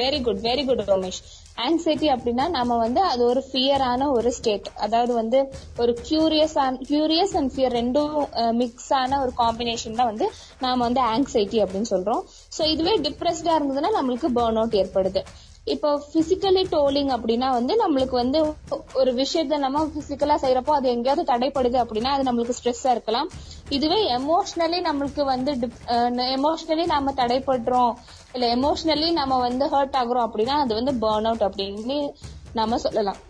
Very 0.00 0.18
good 0.26 0.42
very 0.48 0.62
good 0.66 0.82
Ramesh 0.90 1.20
anxiety 1.64 2.08
அப்படின்னா 2.14 2.44
நம்ம 2.56 2.76
வந்து 2.76 3.00
அது 3.12 3.22
ஒரு 3.30 3.40
ஃபியரான 3.48 4.06
ஒரு 4.16 4.30
ஸ்டேட் 4.36 4.68
அதாவது 4.84 5.12
வந்து 5.14 5.38
ஒரு 5.82 5.92
கியூரியஸ் 6.08 6.54
கியூரியஸ் 6.90 7.34
அண்ட் 7.40 7.52
ஃபியர் 7.54 7.74
ரெண்டும் 7.78 8.14
மிக்ஸ் 8.60 8.92
ஆன 9.00 9.18
ஒரு 9.24 9.32
காம்பினேஷன் 9.42 9.98
தான் 10.00 10.10
வந்து 10.12 10.28
நாம 10.64 10.78
வந்து 10.86 11.02
ஆங்ஸைட்டி 11.12 11.60
அப்படின்னு 11.64 11.90
சொல்றோம். 11.94 12.22
சோ 12.56 12.62
இதுவே 12.74 12.94
டிப்ரெஸ்டா 13.06 13.54
இருந்ததுன்னா 13.58 13.90
நம்மளுக்கு 13.98 14.30
பேர்ன் 14.38 14.60
அவுட் 14.62 14.78
ஏற்படுது. 14.82 15.22
இப்போ 15.66 15.88
பிசிக்கலி 16.12 16.62
டோலிங் 16.72 17.10
அப்படின்னா 17.14 17.48
வந்து 17.56 17.72
நம்மளுக்கு 17.82 18.16
வந்து 18.20 18.38
ஒரு 19.00 19.10
விஷயத்த 19.20 19.58
நம்ம 19.64 19.82
பிசிக்கலா 19.96 20.36
செய்யறப்போ 20.44 20.72
அது 20.76 20.88
எங்கேயாவது 20.94 21.24
தடைப்படுது 21.32 21.78
அப்படின்னா 21.82 22.12
அது 22.14 22.24
நம்மளுக்கு 22.28 22.56
ஸ்ட்ரெஸ்ஸா 22.58 22.90
இருக்கலாம். 22.96 23.28
இதுவே 23.76 23.98
எமோஷனலி 24.18 24.78
நம்மளுக்கு 24.88 25.24
வந்து 25.32 25.52
எமோஷனலி 26.38 26.86
நாம 26.94 27.14
தடைப்படுறோம். 27.22 27.92
இல்ல 28.34 28.46
எமோஷனலி 28.56 29.10
நம்ம 29.20 29.38
வந்து 29.48 29.66
ஹர்ட் 29.74 29.98
ஆகுறோம் 30.02 30.26
அப்படின்னா 30.28 30.56
அது 30.64 30.72
வந்து 30.80 30.94
பேர்ன் 31.04 31.28
அவுட் 31.30 31.46
அப்படின்னு 31.48 31.98
நம்ம 32.60 32.78
சொல்லலாம். 32.86 33.20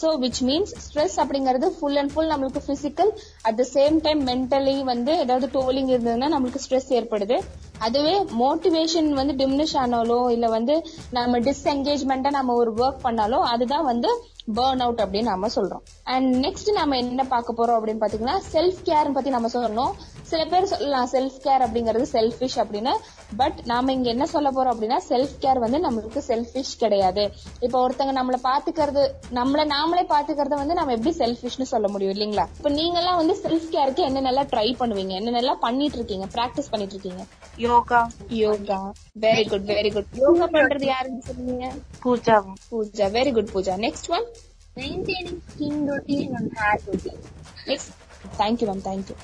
சோ 0.00 0.08
விச் 0.24 0.42
மீன்ஸ் 0.48 0.74
ஸ்ட்ரெஸ் 0.84 1.16
அப்படிங்கிறது 1.22 1.68
ஃபுல் 1.76 1.98
அண்ட் 2.00 2.12
ஃபுல் 2.12 2.30
நம்மளுக்கு 2.32 2.60
physical 2.68 3.10
at 3.48 3.58
the 3.60 3.66
same 3.76 3.96
time 4.06 4.20
mentally 4.28 4.76
வந்து 4.92 5.12
ஏதாவது 5.24 5.48
டோலிங் 5.56 5.90
இருந்ததுன்னா 5.94 6.28
நம்மளுக்கு 6.34 6.64
ஸ்ட்ரெஸ் 6.66 6.90
ஏற்படுது. 6.98 7.38
அதுவே 7.80 8.14
மோட்டிவேஷன் 8.40 9.10
வந்து 9.20 9.34
டிமினிஷ் 9.40 9.76
ஆனாலோ 9.82 10.30
இல்ல 10.30 10.48
வந்து 10.48 10.74
நம்ம 11.10 11.38
டிஸ்என்கேஜ்மெண்டா 11.38 12.30
நம்ம 12.30 12.54
ஒரு 12.54 12.72
ஒர்க் 12.74 13.04
பண்ணாலோ 13.04 13.38
அதுதான் 13.54 13.84
வந்து 13.84 14.10
பேர்ன் 14.54 14.80
அவுட் 14.80 15.00
அப்படின்னு 15.00 15.22
நம்ம 15.22 15.48
சொல்றோம். 15.54 15.82
அண்ட் 16.04 16.46
நெக்ஸ்ட் 16.46 16.70
நம்ம 16.72 16.96
என்ன 16.96 17.24
பார்க்க 17.24 17.58
போறோம் 17.58 17.78
அப்படின்னு 17.78 18.02
பாத்தீங்கன்னா 18.04 18.36
செல்ஃப் 18.52 18.80
கேர் 18.84 19.12
பத்தி 19.12 19.30
நம்ம 19.30 19.48
சொல்லணும். 19.52 19.92
சில 20.22 20.44
பேர் 20.44 20.64
சொல்லலாம் 20.64 21.08
செல்ஃப் 21.12 21.38
கேர் 21.42 21.62
அப்படிங்கிறது 21.66 22.06
செல்ஃபிஷ் 22.12 22.56
அப்படின்னு. 22.56 22.92
பட் 23.36 23.58
நாம 23.64 23.92
இங்க 23.92 24.08
என்ன 24.08 24.26
சொல்ல 24.26 24.48
போறோம் 24.50 24.72
அப்படின்னா 24.74 24.98
செல்ஃப் 25.08 25.36
கேர் 25.40 25.58
வந்து 25.58 25.78
நம்மளுக்கு 25.78 26.20
செல்ஃபிஷ் 26.28 26.74
கிடையாது. 26.78 27.30
இப்ப 27.60 27.88
ஒருத்தங்க 27.88 28.14
நம்மள 28.20 28.38
பாத்துக்கிறது 28.42 29.04
நம்மள 29.34 29.64
நாமளே 29.74 30.04
பாத்துக்கிறத 30.14 30.58
வந்து 30.62 30.74
நம்ம 30.74 30.92
எப்படி 30.92 31.14
செல்ஃபிஷ்னு 31.18 31.70
சொல்ல 31.74 31.88
முடியும் 31.88 32.14
இல்லீங்களா? 32.14 32.46
இப்ப 32.56 32.68
நீங்க 32.68 32.98
எல்லாம் 32.98 33.16
வந்து 33.16 33.36
செல்ஃப் 33.42 33.70
கேருக்கு 33.76 34.04
என்னென்னலாம் 34.08 34.50
ட்ரை 34.54 34.68
பண்ணுவீங்க? 34.80 35.14
என்னென்னலாம் 35.20 35.64
பண்ணிட்டு 35.66 35.96
இருக்கீங்க? 35.96 36.26
பிராக்டிஸ் 36.34 36.70
பண்ணிட்டு 36.70 36.96
இருக்கீங்க? 36.96 37.24
Yoga. 37.70 38.00
Yoga. 38.42 38.78
Very 39.24 39.44
good 39.48 39.66
very 39.72 39.90
good 39.92 40.12
yoga 40.22 40.46
பண்றது 40.54 40.86
யாருன்னு 40.92 41.22
சொன்னீங்க? 41.30 41.66
பூஜாவும் 42.04 42.60
Pooja. 42.68 43.08
Very 43.18 43.32
good 43.38 43.52
Pooja. 43.54 43.76
Next 43.86 44.10
one 44.16 44.28
Maintaining 44.76 45.38
skin 45.46 45.86
routine 45.86 46.34
and 46.38 46.50
hair 46.58 46.76
routine. 46.86 47.20
Next 47.68 47.92
thank you 48.38 48.66
ma'am 48.68 48.84
thank you 48.86 49.16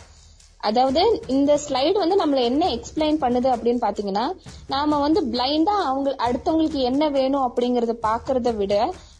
அதாவது 0.61 1.03
இந்த 1.27 1.53
ஸ்லைடு 1.64 1.97
வந்து 1.99 2.16
நம்மள 2.16 2.40
என்ன 2.42 2.69
எக்ஸ்பிளைன் 2.69 3.19
பண்ணுது 3.21 3.49
அப்படின்னு 3.55 3.83
பாத்தீங்கன்னா 3.85 4.25
நாம 4.66 4.99
வந்து 4.99 5.21
பிளைண்டா 5.35 5.75
அவங்க 5.90 6.16
அடுத்தவங்களுக்கு 6.27 6.81
என்ன 6.83 7.09
வேணும் 7.09 7.47
அப்படிங்கறத 7.49 7.95
பாக்குறத 8.09 8.53
விட 8.57 8.75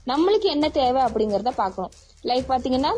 நம்மளுக்கு 0.07 0.49
என்ன 0.55 0.67
தேவை 0.69 1.01
அப்படிங்கறத 1.03 1.51
பாக்கணும். 1.57 1.93
லைக் 2.25 2.45
பாத்தீங்கன்னா 2.49 2.91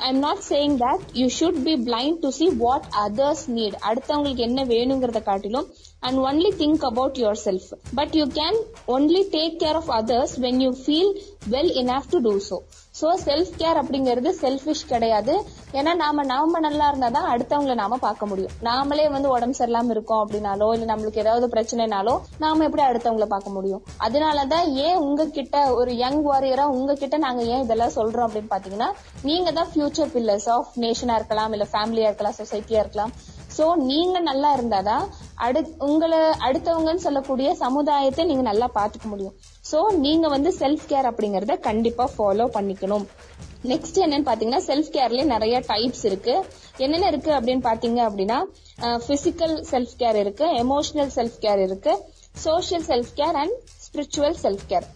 I 0.00 0.08
am 0.08 0.18
not 0.18 0.42
saying 0.48 0.76
that 0.76 1.02
you 1.12 1.26
should 1.38 1.58
be 1.64 1.74
blind 1.88 2.18
to 2.20 2.28
see 2.30 2.46
what 2.56 2.86
others 3.04 3.44
need 3.56 3.76
அடுத்தவங்களுக்கு 3.88 4.44
என்ன 4.48 4.64
வேணுங்கிறத 4.64 5.22
காட்டிலும் 5.22 5.66
and 6.00 6.18
only 6.18 6.50
think 6.62 6.84
about 6.90 7.18
yourself 7.44 7.68
but 7.94 8.14
you 8.14 8.26
can 8.34 8.58
only 8.86 9.22
take 9.34 9.56
care 9.64 9.78
of 9.82 9.90
others 9.90 10.34
when 10.38 10.60
you 10.60 10.70
feel 10.84 11.12
well 11.50 11.72
enough 11.82 12.10
to 12.10 12.20
do 12.28 12.34
so 12.50 12.58
so 13.00 13.08
self 13.26 13.52
care 13.60 13.78
அப்படிங்கிறது 13.80 14.30
selfish 14.40 14.82
கிடையாது. 14.90 15.34
ஏன்னா 15.78 15.92
நாம 16.02 16.24
நாம 16.32 16.60
நல்லா 16.66 16.86
இருந்தா 16.90 17.08
தான் 17.16 17.28
அடுத்தவங்களை 17.32 17.74
நாம 17.80 17.98
பார்க்க 18.04 18.28
முடியும். 18.30 18.52
நாமளே 18.68 19.06
வந்து 19.14 19.28
உடம்பு 19.34 19.58
சரியில்லாம 19.60 19.94
இருக்கோம் 19.94 20.22
அப்படின்னாலோ 20.24 20.68
இல்ல 20.74 20.86
நம்மளுக்கு 20.92 21.22
ஏதாவது 21.24 21.46
பிரச்சனைனாலோ 21.54 22.14
நாம 22.44 22.64
எப்படி 22.68 22.84
அடுத்தவங்களை 22.88 23.28
பார்க்க 23.34 23.56
முடியும்? 23.56 23.82
அதனாலதான் 24.06 24.66
ஏன் 24.86 25.00
உங்ககிட்ட 25.06 25.56
ஒரு 25.80 25.92
யங் 26.04 26.22
வாரியரா 26.30 26.66
உங்ககிட்ட 26.76 27.18
நாங்க 27.26 27.42
ஏன் 27.54 27.64
இதெல்லாம் 27.66 27.96
சொல்றோம் 27.98 28.26
அப்படின்னு 28.28 28.54
பாத்தீங்கன்னா 28.54 28.90
நீங்க 29.28 29.50
தான் 29.60 29.70
ஃபியூச்சர் 29.74 30.12
பில்லர்ஸ் 30.16 30.50
ஆஃப் 30.56 30.72
நேஷனா 30.84 31.16
இருக்கலாம் 31.20 31.54
இல்ல 31.58 31.66
ஃபேமிலியா 31.74 32.10
இருக்கலாம் 32.10 32.38
சொசைட்டியா 32.40 32.82
இருக்கலாம். 32.84 33.14
சோ 33.56 33.64
நீங்க 33.90 34.16
நல்லா 34.30 34.50
இருந்தாதான் 34.56 35.04
அடு 35.46 35.60
உங்களை 35.88 36.20
அடுத்தவங்கன்னு 36.46 37.04
சொல்லக்கூடிய 37.06 37.48
சமுதாயத்தை 37.62 38.24
நீங்க 38.30 38.44
நல்லா 38.48 38.68
பாத்துக்க 38.78 39.06
முடியும். 39.12 39.34
சோ 39.70 39.78
நீங்க 40.04 40.26
வந்து 40.34 40.50
செல்ஃப் 40.62 40.86
கேர் 40.92 41.08
அப்படிங்கறத 41.10 41.56
கண்டிப்பா 41.68 42.04
ஃபாலோ 42.14 42.46
பண்ணிக்கணும். 42.56 43.06
நெக்ஸ்ட் 43.72 43.98
என்னன்னு 44.04 44.28
பாத்தீங்கன்னா 44.28 44.62
செல்ஃப் 44.70 44.92
கேர்லயே 44.96 45.24
நிறைய 45.34 45.56
டைப்ஸ் 45.72 46.04
இருக்கு. 46.10 46.34
என்னென்ன 46.84 47.10
இருக்கு 47.12 47.32
அப்படின்னு 47.38 47.64
பாத்தீங்க 47.70 48.00
அப்படின்னா 48.08 48.38
பிசிக்கல் 49.08 49.56
செல்ஃப் 49.72 49.94
கேர் 50.02 50.18
இருக்கு 50.24 50.46
எமோஷனல் 50.64 51.12
செல்ஃப் 51.18 51.38
கேர் 51.44 51.62
இருக்கு 51.68 51.94
social 52.46 52.86
self 52.90 53.12
care 53.20 53.38
and 53.42 53.56
spiritual 53.86 54.36
self 54.44 54.66
care 54.72 54.86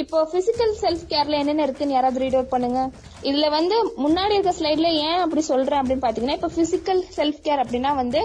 இப்போ 0.00 0.18
பிசிக்கல் 0.32 0.72
செல்ஃப் 0.80 1.04
கேர்ல 1.10 1.38
என்னென்ன 1.42 1.62
இருக்குன்னு 1.66 1.94
யாராவது 1.94 2.20
ரீட் 2.22 2.36
அவுட் 2.38 2.50
பண்ணுங்க. 2.54 2.80
இதுல 3.28 3.46
வந்து 3.56 3.76
முன்னாடி 4.04 4.34
இருக்க 4.36 4.52
ஸ்லைட்ல 4.58 4.88
ஏன் 5.06 5.20
அப்படி 5.24 5.42
சொல்றேன் 5.50 5.80
அப்படின்னு 5.80 6.04
பாத்தீங்கன்னா 6.04 6.36
இப்ப 6.38 6.50
பிசிக்கல் 6.56 7.00
செல்ஃப் 7.16 7.40
கேர் 7.46 7.62
அப்படின்னா 7.62 7.92
வந்து 8.00 8.20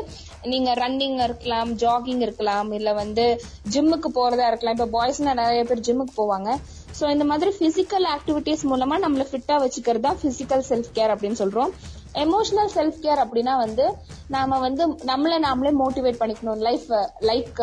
நீங்க 0.52 0.72
ரன்னிங் 0.82 1.18
இருக்கலாம் 1.28 1.72
ஜாகிங் 1.84 2.22
இருக்கலாம் 2.26 2.72
இல்ல 2.80 2.92
வந்து 3.02 3.26
ஜிம்முக்கு 3.76 4.12
போறதா 4.20 4.48
இருக்கலாம். 4.52 4.78
இப்ப 4.78 4.90
பாய்ஸ்னா 4.98 5.36
நிறைய 5.42 5.62
பேர் 5.70 5.86
ஜிம்முக்கு 5.88 6.16
போவாங்க. 6.22 6.50
சோ 7.00 7.04
இந்த 7.16 7.28
மாதிரி 7.32 7.52
பிசிக்கல் 7.62 8.08
ஆக்டிவிட்டிஸ் 8.16 8.66
மூலமா 8.72 8.98
நம்மள 9.06 9.26
ஃபிட்டா 9.32 9.58
வச்சுக்கிறது 9.66 10.06
தான் 10.08 10.22
பிசிக்கல் 10.26 10.66
செல்ஃப் 10.72 10.92
கேர் 10.98 11.14
அப்படின்னு 11.16 11.42
சொல்றோம். 11.44 11.72
எமோஷனல் 12.26 12.72
செல்ஃப் 12.78 13.02
கேர் 13.06 13.24
அப்படின்னா 13.26 13.54
வந்து 13.66 13.86
நாம 14.36 14.60
வந்து 14.68 14.84
நம்மள 15.12 15.34
நாமளே 15.48 15.74
மோட்டிவேட் 15.84 16.22
பண்ணிக்கணும். 16.22 16.62
லைஃப் 16.70 16.90
லைக் 17.30 17.62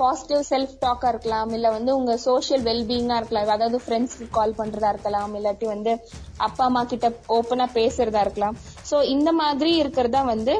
பாசிட்டிவ் 0.00 0.42
செல்ஃப் 0.50 0.74
டாக்கா 0.82 1.08
இருக்கலாம் 1.08 1.50
இல்ல 1.52 1.66
வந்து 1.70 1.90
உங்க 1.96 2.12
சோஷியல் 2.26 2.64
வெல்பீயிங்கா 2.68 3.16
இருக்கலாம். 3.20 3.50
அதாவது 3.56 3.78
ஃப்ரெண்ட்ஸ்க்கு 3.84 4.26
கால் 4.30 4.58
பண்றதா 4.60 4.90
இருக்கலாம் 4.94 5.34
இல்லாட்டி 5.38 5.66
வந்து 5.66 5.92
அப்பா 6.40 6.64
அம்மா 6.64 6.82
கிட்ட 6.84 7.08
ஓப்பனா 7.36 7.66
பேசுறதா 7.74 8.22
இருக்கலாம். 8.26 8.56
சோ 8.90 8.98
இந்த 9.14 9.32
மாதிரி 9.42 9.72
இருக்கிறதா 9.82 10.22
வந்து 10.34 10.54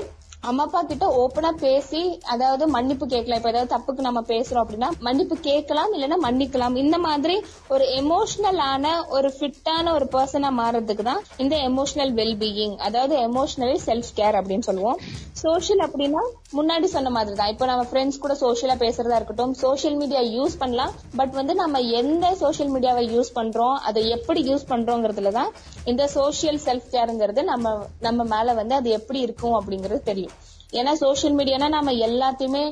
அம்மா 0.49 0.63
அப்பா 0.67 0.81
கிட்ட 0.83 1.07
ஓப்பனா 1.23 1.51
பேசி 1.65 2.01
அதாவது 2.33 2.65
மன்னிப்பு 2.75 3.05
கேட்கலாம். 3.13 3.39
இப்ப 3.41 3.51
ஏதாவது 3.53 3.73
தப்புக்கு 3.75 4.07
நம்ம 4.07 4.21
பேசுறோம் 4.31 4.63
அப்படின்னா 4.63 4.89
மன்னிப்பு 5.07 5.37
கேட்கலாம் 5.47 5.93
இல்லைன்னா 5.97 6.19
மன்னிக்கலாம். 6.25 6.77
இந்த 6.83 6.97
மாதிரி 7.05 7.37
ஒரு 7.75 7.85
எமோஷனலான 8.01 8.95
ஒரு 9.17 9.29
ஃபிட்டான 9.37 9.93
ஒரு 9.99 10.07
பர்சனா 10.15 10.51
மாறதுக்கு 10.61 11.05
தான் 11.11 11.23
இந்த 11.45 11.57
எமோஷனல் 11.69 12.13
வெல்பீயிங் 12.21 12.75
அதாவது 12.87 13.15
எமோஷனலி 13.29 13.79
செல்ஃப் 13.89 14.11
கேர் 14.19 14.39
அப்படின்னு 14.41 14.67
சொல்லுவோம். 14.71 14.99
சோஷியல் 15.43 15.85
அப்படின்னா 15.87 16.25
முன்னாடி 16.59 16.89
சொன்ன 16.97 17.13
மாதிரி 17.19 17.37
தான். 17.39 17.53
இப்போ 17.55 17.69
நம்ம 17.71 17.85
ஃப்ரெண்ட்ஸ் 17.91 18.21
கூட 18.25 18.35
சோஷியலா 18.43 18.77
பேசுறதா 18.85 19.17
இருக்கட்டும் 19.21 19.55
சோஷியல் 19.63 19.97
மீடியா 20.03 20.25
யூஸ் 20.37 20.59
பண்ணலாம். 20.65 20.93
பட் 21.21 21.35
வந்து 21.41 21.57
நம்ம 21.63 21.81
எந்த 22.01 22.35
சோஷியல் 22.43 22.75
மீடியாவை 22.75 23.07
யூஸ் 23.15 23.33
பண்றோம் 23.39 23.79
அதை 23.91 24.05
எப்படி 24.19 24.43
யூஸ் 24.51 24.69
பண்றோங்கிறதுல 24.73 25.33
தான் 25.39 25.51
இந்த 25.93 26.03
சோஷியல் 26.19 26.61
செல்ஃப் 26.69 26.93
கேருங்கிறது 26.97 27.45
நம்ம 27.53 27.75
நம்ம 28.09 28.23
மேல 28.37 28.55
வந்து 28.63 28.77
அது 28.81 28.91
எப்படி 29.01 29.21
இருக்கும் 29.29 29.59
அப்படிங்கிறது 29.61 30.03
தெரியும். 30.13 30.32
ஏன்னா 30.73 30.93
சோஷியல் 31.03 31.35
மீடியானா 31.39 31.67
நம்ம 31.75 31.93
எல்லாத்தையுமே 32.07 32.63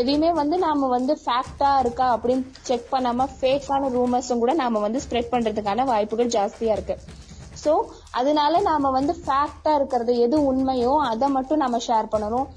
எதையுமே 0.00 0.30
வந்து 0.32 0.56
நாம 0.58 0.88
வந்து 0.88 1.12
ஃபேக்டா 1.24 1.70
இருக்கா 1.82 2.06
அப்படின்னு 2.16 2.44
செக் 2.68 2.88
பண்ணாம 2.92 3.26
ஃபேக்கான 3.38 3.90
ரூமர்ஸும் 3.96 4.42
கூட 4.44 4.52
நாம 4.62 4.80
வந்து 4.86 5.00
ஸ்ப்ரெட் 5.04 5.32
பண்றதுக்கான 5.34 5.84
வாய்ப்புகள் 5.84 6.32
ஜாஸ்தியா 6.36 6.72
இருக்கு. 6.76 6.96
சோ 7.64 7.72
அதனால 8.10 8.60
நாம 8.60 8.90
வந்து 8.90 9.12
ஃபேக்டா 9.24 9.74
இருக்கிறது 9.74 10.14
எது 10.26 10.38
உண்மையோ 10.52 10.94
அதை 11.10 11.28
மட்டும் 11.36 11.62
நம்ம 11.64 11.76
ஷேர் 11.86 12.12
பண்ணணும். 12.14 12.48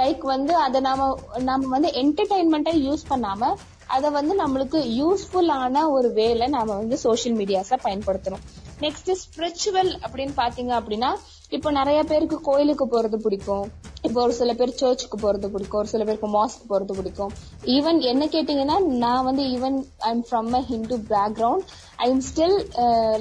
லைக் 0.00 0.24
வந்து 0.34 0.54
அதை 0.66 0.80
நாம 0.88 1.10
நாம 1.48 1.68
வந்து 1.76 1.90
என்டர்டைன்மெண்டா 2.02 2.74
யூஸ் 2.86 3.04
பண்ணாம 3.10 3.50
அதை 3.96 4.08
வந்து 4.10 4.34
நம்மளுக்கு 4.40 4.78
யூஸ்ஃபுல்லான 5.00 5.82
ஒரு 5.90 6.08
வேல 6.16 6.48
நாம 6.56 6.74
வந்து 6.80 6.96
சோஷியல் 7.04 7.36
மீடியாஸ 7.38 7.78
பயன்படுத்தணும். 7.84 8.42
நெக்ஸ்ட் 8.84 9.10
ஸ்பிரிச்சுவல் 9.22 9.92
அப்படின்னு 10.04 10.34
பாத்தீங்க 10.42 10.72
அப்படின்னா 10.80 11.10
இப்போ 11.52 11.70
நிறைய 11.70 12.00
பேருக்கு 12.02 12.40
கோயிலுக்கு 12.40 12.86
போறது 12.86 13.16
பிடிக்கும். 13.16 13.66
இப்போ 14.02 14.18
ஒரு 14.22 14.32
சில 14.32 14.50
பேர் 14.54 14.78
சர்ச்சுக்கு 14.80 15.16
போறது 15.18 15.46
பிடிக்கும். 15.48 15.80
ஒரு 15.80 15.88
சில 15.88 16.04
பேருக்கு 16.04 16.28
மாஸ்க் 16.28 16.68
போறது 16.68 16.92
பிடிக்கும். 16.96 17.32
ஈவன் 17.66 17.98
என்ன 18.12 18.26
கேட்டீங்கன்னா 18.26 18.76
நான் 19.04 19.24
வந்து 19.24 19.44
even 19.56 19.78
I 19.98 20.10
am 20.10 20.24
from 20.30 20.50
a 20.52 20.60
Hindu 20.62 20.96
background 21.14 21.64
I 22.04 22.06
am 22.12 22.22
still 22.26 22.56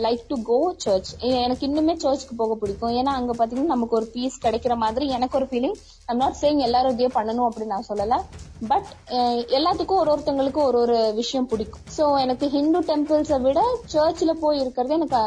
like 0.05 0.23
to 0.31 0.35
go 0.49 0.57
church 0.83 1.09
எனக்கு 1.45 1.63
இன்னுமே 1.67 1.93
சர்ச்சுக்கு 2.03 2.35
போக 2.41 2.55
பிடிக்கும். 2.61 2.91
ஏன்னா 2.99 3.11
அங்க 3.19 3.31
பாத்தீங்கன்னா 3.39 3.73
நமக்கு 3.73 3.97
ஒரு 3.99 4.07
பீஸ் 4.15 4.35
கிடைக்கிற 4.43 4.73
மாதிரி 4.83 5.05
எனக்கு 5.17 5.37
ஒரு 5.39 5.47
ஃபீலிங் 5.51 5.77
ஐம் 6.11 6.21
நாட் 6.23 6.37
சேயிங் 6.41 6.61
எல்லாரும் 6.67 6.93
இதே 6.95 7.09
பண்ணணும் 7.17 7.47
அப்படின்னு 7.47 7.73
நான் 7.75 7.89
சொல்லல. 7.89 8.17
பட் 8.71 8.89
எல்லாத்துக்கும் 9.57 10.01
ஒரு 10.03 10.11
ஒருத்தவங்களுக்கும் 10.13 10.67
ஒரு 10.69 10.79
ஒரு 10.85 10.97
விஷயம் 11.21 11.49
பிடிக்கும். 11.51 11.83
சோ 11.97 12.05
எனக்கு 12.25 12.47
ஹிந்து 12.55 12.81
டெம்பிள்ஸை 12.89 13.39
விட 13.47 13.61
சர்ச்சில் 13.95 14.39
போய் 14.43 14.61
இருக்கிறது 14.63 14.97
எனக்கு 14.99 15.21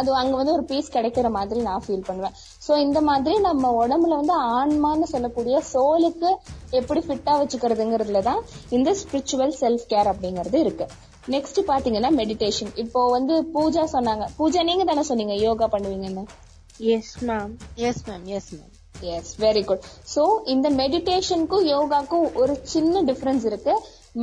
அது 0.00 0.10
அங்க 0.20 0.34
வந்து 0.40 0.56
ஒரு 0.56 0.64
பீஸ் 0.70 0.94
கிடைக்கிற 0.96 1.28
மாதிரி 1.38 1.60
நான் 1.68 1.84
ஃபீல் 1.86 2.08
பண்ணுவேன். 2.08 2.36
சோ 2.66 2.74
இந்த 2.86 3.00
மாதிரி 3.08 3.36
நம்ம 3.48 3.72
உடம்புல 3.82 4.18
வந்து 4.20 4.36
ஆன்மான்னு 4.58 5.08
சொல்லக்கூடிய 5.14 5.56
சோலுக்கு 5.72 6.30
எப்படி 6.80 7.02
ஃபிட்டா 7.08 7.34
வச்சுக்கிறதுங்கிறதுல 7.40 8.22
தான் 8.30 8.42
இந்த 8.78 8.92
ஸ்பிரிச்சுவல் 9.00 9.56
செல்ஃப் 9.62 9.88
கேர் 9.94 10.10
அப்படிங்கிறது 10.12 10.60
இருக்கு. 10.66 10.86
நெக்ஸ்ட் 11.28 11.58
பாத்தீங்கன்னா 11.70 12.10
மெடிடேஷன் 12.20 12.70
இப்போ 12.74 13.00
வந்து 13.10 13.34
பூஜா 13.54 13.82
சொன்னாங்க. 13.92 14.24
பூஜா 14.38 14.62
நீங்க 14.62 14.84
தானே 14.84 15.02
சொன்னீங்க 15.02 15.34
யோகா 15.34 15.68
பண்ணுவீங்கன்னு? 15.74 16.24
Yes 16.94 17.12
ma'am 17.24 17.52
yes 17.88 18.02
ma'am 18.08 18.24
yes 18.36 18.52
ma'am 18.52 18.72
yes 19.16 19.30
very 19.44 19.64
good 19.64 19.84
so 20.14 20.22
இந்த 20.44 20.70
மெடிடேஷனுக்கும் 20.70 21.66
யோகாக்கும் 21.74 22.26
ஒரு 22.34 22.60
சின்ன 22.62 23.02
டிஃபரன்ஸ் 23.02 23.44
இருக்கு. 23.50 23.74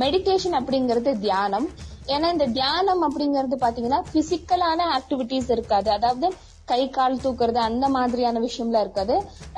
மெடிடேஷன் 0.02 0.56
அப்படிங்கிறது 0.58 1.12
தியானம். 1.18 1.68
ஏன்னா 2.06 2.28
இந்த 2.32 2.46
தியானம் 2.46 3.02
அப்படிங்கறது 3.06 3.56
பாத்தீங்கன்னா 3.64 4.00
பிசிக்கலான 4.12 4.86
ஆக்டிவிட்டிஸ் 4.98 5.50
இருக்காது. 5.50 5.90
அதாவது 5.90 6.28
கை 6.70 6.80
கால் 6.96 7.20
தூக்குறது 7.24 7.60
அந்த 7.68 7.86
மாதிரியான 7.96 8.40
விஷயம்லாம் 8.46 8.84
இருக்காது. 8.86 9.14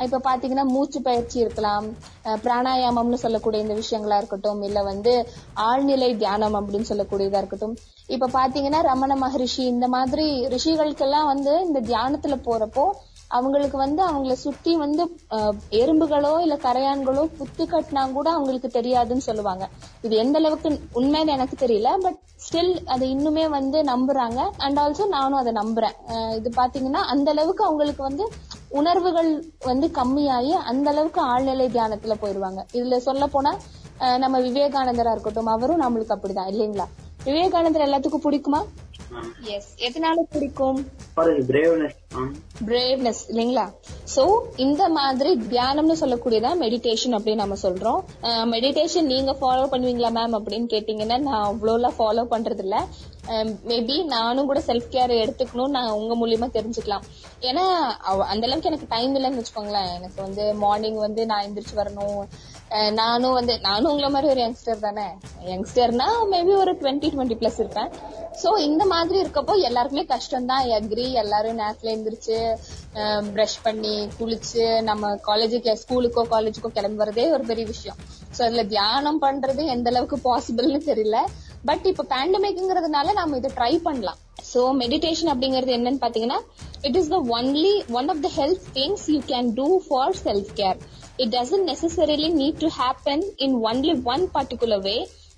இப்ப 0.06 0.20
பாத்தீங்கன்னா 0.28 0.66
மூச்சு 0.74 1.00
பயிற்சி 1.08 1.38
இருக்கலாம் 1.44 1.86
பிராணாயாமம்னு 2.44 3.22
சொல்லக்கூடிய 3.24 3.64
இந்த 3.66 3.76
விஷயங்களா 3.82 4.18
இருக்கட்டும் 4.22 4.62
இல்ல 4.68 4.82
வந்து 4.90 5.14
ஆழ்நிலை 5.68 6.10
தியானம் 6.22 6.58
அப்படின்னு 6.58 6.90
சொல்லக்கூடியதா 6.92 7.40
இருக்கட்டும். 7.42 7.76
இப்ப 8.14 8.30
பாத்தீங்கன்னா 8.38 8.80
ரமண 8.90 9.12
மகரிஷி 9.24 9.62
இந்த 9.74 9.86
மாதிரி 9.94 10.26
ரிஷிகளுக்கெல்லாம் 10.54 11.30
வந்து 11.32 11.52
இந்த 11.66 11.80
தியானத்துல 11.90 12.36
போறப்போ 12.46 12.84
அவங்களுக்கு 13.36 13.76
வந்து 13.84 14.02
அவங்கள 14.08 14.34
சுத்தி 14.44 14.72
வந்து 14.84 15.02
எறும்புகளோ 15.80 16.32
இல்ல 16.44 16.54
கரையான்களோ 16.66 17.22
புத்து 17.38 17.64
கட்டினா 17.72 18.02
கூட 18.18 18.28
அவங்களுக்கு 18.36 18.68
தெரியாதுன்னு 18.78 19.26
சொல்லுவாங்க. 19.28 19.64
இது 20.06 20.14
எந்த 20.24 20.38
அளவுக்கு 20.42 20.70
உண்மைன்னு 21.00 21.34
எனக்கு 21.36 21.56
தெரியல 21.64 21.90
பட் 22.04 22.18
ஸ்டில் 22.44 22.72
அதை 22.94 23.06
இன்னுமே 23.14 23.44
வந்து 23.58 23.78
நம்புறாங்க. 23.92 24.40
அண்ட் 24.64 24.80
ஆல்சோ 24.84 25.04
நானும் 25.16 25.40
அதை 25.42 25.52
நம்புறேன். 25.60 25.96
இது 26.38 26.50
பாத்தீங்கன்னா 26.60 27.02
அந்த 27.14 27.28
அளவுக்கு 27.34 27.64
அவங்களுக்கு 27.68 28.02
வந்து 28.08 28.26
உணர்வுகள் 28.80 29.30
வந்து 29.70 29.86
கம்மியாகி 30.00 30.52
அந்த 30.70 30.88
அளவுக்கு 30.92 31.20
ஆழ்நிலை 31.32 31.68
தியானத்துல 31.76 32.16
போயிருவாங்க. 32.24 32.60
இதுல 32.78 32.98
சொல்ல 33.08 33.26
போனா 33.36 33.52
நம்ம 34.22 34.36
விவேகானந்தரா 34.46 35.10
இருக்கட்டும் 35.14 35.50
அவரும் 35.54 35.82
நம்மளுக்கு 35.82 36.14
அப்படிதான் 36.14 36.48
இல்லைங்களா? 36.52 36.86
விவேகானந்தர் 37.26 37.84
எல்லாத்துக்கும் 37.86 38.24
பிடிக்குமா? 38.24 38.60
எஸ் 39.54 39.70
எதனால 39.86 40.22
பிடிக்கும். 40.32 40.78
பிரேவ்னஸ் 42.68 43.22
இல்லைங்களா? 43.30 43.64
சோ 44.14 44.22
இந்த 44.64 44.82
மாதிரி 44.96 45.30
தியானம்னு 45.52 45.96
சொல்லக்கூடியதான் 46.02 46.60
மெடிடேஷன் 46.64 47.16
அப்படின்னு 47.16 47.42
நம்ம 47.44 47.58
சொல்றோம். 47.64 48.00
மெடிடேஷன் 48.54 49.10
நீங்க 49.12 49.32
ஃபாலோ 49.40 49.64
பண்ணுவீங்களா 49.72 50.10
மேம் 50.18 50.36
அப்படின்னு 50.38 50.68
கேட்டீங்கன்னா 50.74 51.18
நான் 51.28 51.48
அவ்வளோலாம் 51.50 51.98
ஃபாலோ 51.98 52.24
பண்றது 52.34 52.64
இல்ல 52.66 52.78
மேபி 53.70 53.96
நானும் 54.12 54.48
கூட 54.50 54.60
செல்ஃப் 54.68 54.88
கேர் 54.94 55.12
எடுத்துக்கணும் 55.24 55.74
நான் 55.76 55.96
உங்க 55.98 56.14
மூலியமா 56.20 56.46
தெரிஞ்சுக்கலாம். 56.56 57.04
ஏன்னா 57.48 57.64
அந்த 58.32 58.42
அளவுக்கு 58.46 58.70
எனக்கு 58.70 58.88
டைம் 58.94 59.12
இல்லைன்னு 59.18 59.40
வச்சுக்கோங்களேன். 59.40 59.92
எனக்கு 59.98 60.18
வந்து 60.26 60.44
மார்னிங் 60.64 60.98
வந்து 61.06 61.24
நான் 61.30 61.44
எந்திரிச்சு 61.46 61.76
வரணும். 61.80 62.22
நானும் 63.00 63.36
வந்து 63.38 63.54
நானும் 63.66 63.90
உங்கள 63.92 64.08
மாதிரி 64.14 64.30
ஒரு 64.32 64.40
யங்ஸ்டர் 64.44 64.84
தானே. 64.84 65.06
யங்ஸ்டர்னா 65.50 66.06
மேபி 66.32 66.52
ஒரு 66.62 66.72
டுவெண்ட்டி 66.80 67.08
டுவெண்ட்டி 67.14 67.36
பிளஸ் 67.40 67.58
இருப்பேன். 67.62 67.90
சோ 68.42 68.50
இந்த 68.68 68.82
மாதிரி 68.92 69.18
இருக்கப்போ 69.22 69.54
எல்லாருக்குமே 69.68 70.04
கஷ்டம் 70.12 70.48
தான் 70.52 70.66
எக்ரி 70.78 71.06
எல்லாரும் 71.22 71.60
நேரத்துல 71.62 71.92
எழுந்திரிச்சு 71.94 72.38
பிரஷ் 73.34 73.58
பண்ணி 73.66 73.94
குளிச்சு 74.18 74.64
நம்ம 74.88 75.12
காலேஜுக்கு 75.28 75.74
ஸ்கூலுக்கோ 75.82 76.24
காலேஜுக்கோ 76.34 76.70
கிளம்புறதே 76.78 77.00
வரதே 77.02 77.24
ஒரு 77.36 77.44
பெரிய 77.50 77.66
விஷயம். 77.72 77.98
சோ 78.36 78.40
அதுல 78.46 78.62
தியானம் 78.74 79.22
பண்றது 79.22 79.62
எந்த 79.74 79.88
அளவுக்கு 79.92 80.18
பாசிபிள்னு 80.28 80.80
தெரியல. 80.90 81.18
பட் 81.68 81.84
இப்ப 81.90 82.06
பேண்டமிக்ங்கிறதுனால 82.14 83.12
நம்ம 83.20 83.36
இதை 83.40 83.50
ட்ரை 83.58 83.72
பண்ணலாம். 83.86 84.18
சோ 84.52 84.60
மெடிடேஷன் 84.82 85.30
அப்படிங்கிறது 85.32 85.72
என்னன்னு 85.78 86.02
பாத்தீங்கன்னா 86.04 86.38
it 86.88 86.98
is 87.00 87.10
the 87.14 87.18
only 87.38 87.74
one 87.98 88.10
of 88.14 88.22
the 88.26 88.30
health 88.38 88.66
things 88.78 89.06
you 89.14 89.18
can 89.32 89.50
do 89.60 89.68
for 89.86 90.14
self 90.26 90.52
care 90.60 90.78
it 91.22 91.32
doesn't 91.38 91.66
necessarily 91.72 92.30
need 92.42 92.62
to 92.64 92.70
happen 92.82 93.24
in 93.46 93.56
only 93.70 93.94
one 94.14 94.24
particular 94.36 94.82
way 94.88 94.96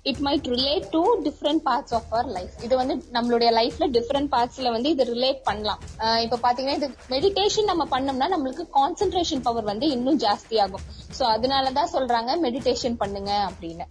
it 0.09 0.19
might 0.25 0.47
relate 0.53 0.87
to 0.95 1.01
different 1.27 1.61
parts 1.67 1.93
of 1.97 2.09
our 2.13 2.27
life 2.35 2.55
இது 2.65 2.73
வந்து 2.81 2.95
நம்மளுடைய 3.15 3.49
லைஃப்ல 3.59 3.85
different 3.95 4.29
பார்ட்ஸ்ல 4.33 4.71
வந்து 4.75 4.89
இது 4.95 5.03
relate 5.13 5.39
பண்ணலாம். 5.47 5.79
இப்ப 6.25 6.39
பாத்தீங்கன்னா 6.43 6.75
இது 6.81 6.89
மெடிடேஷன் 7.13 7.69
நம்ம 7.71 7.85
பண்ணோம்னா 7.93 8.27
நம்மளுக்கு 8.33 8.65
கான்சென்ட்ரேஷன் 8.79 9.45
பவர் 9.47 9.69
வந்து 9.71 9.87
இன்னும் 9.95 10.19
ஜாஸ்தி 10.25 10.57
ஆகும் 10.65 10.85
சோ 11.19 11.23
அதனாலதான் 11.35 11.93
சொல்றாங்க 11.95 12.33
மெடிடேஷன் 12.45 12.99
பண்ணுங்க 13.01 13.31
அப்படின்னு. 13.49 13.87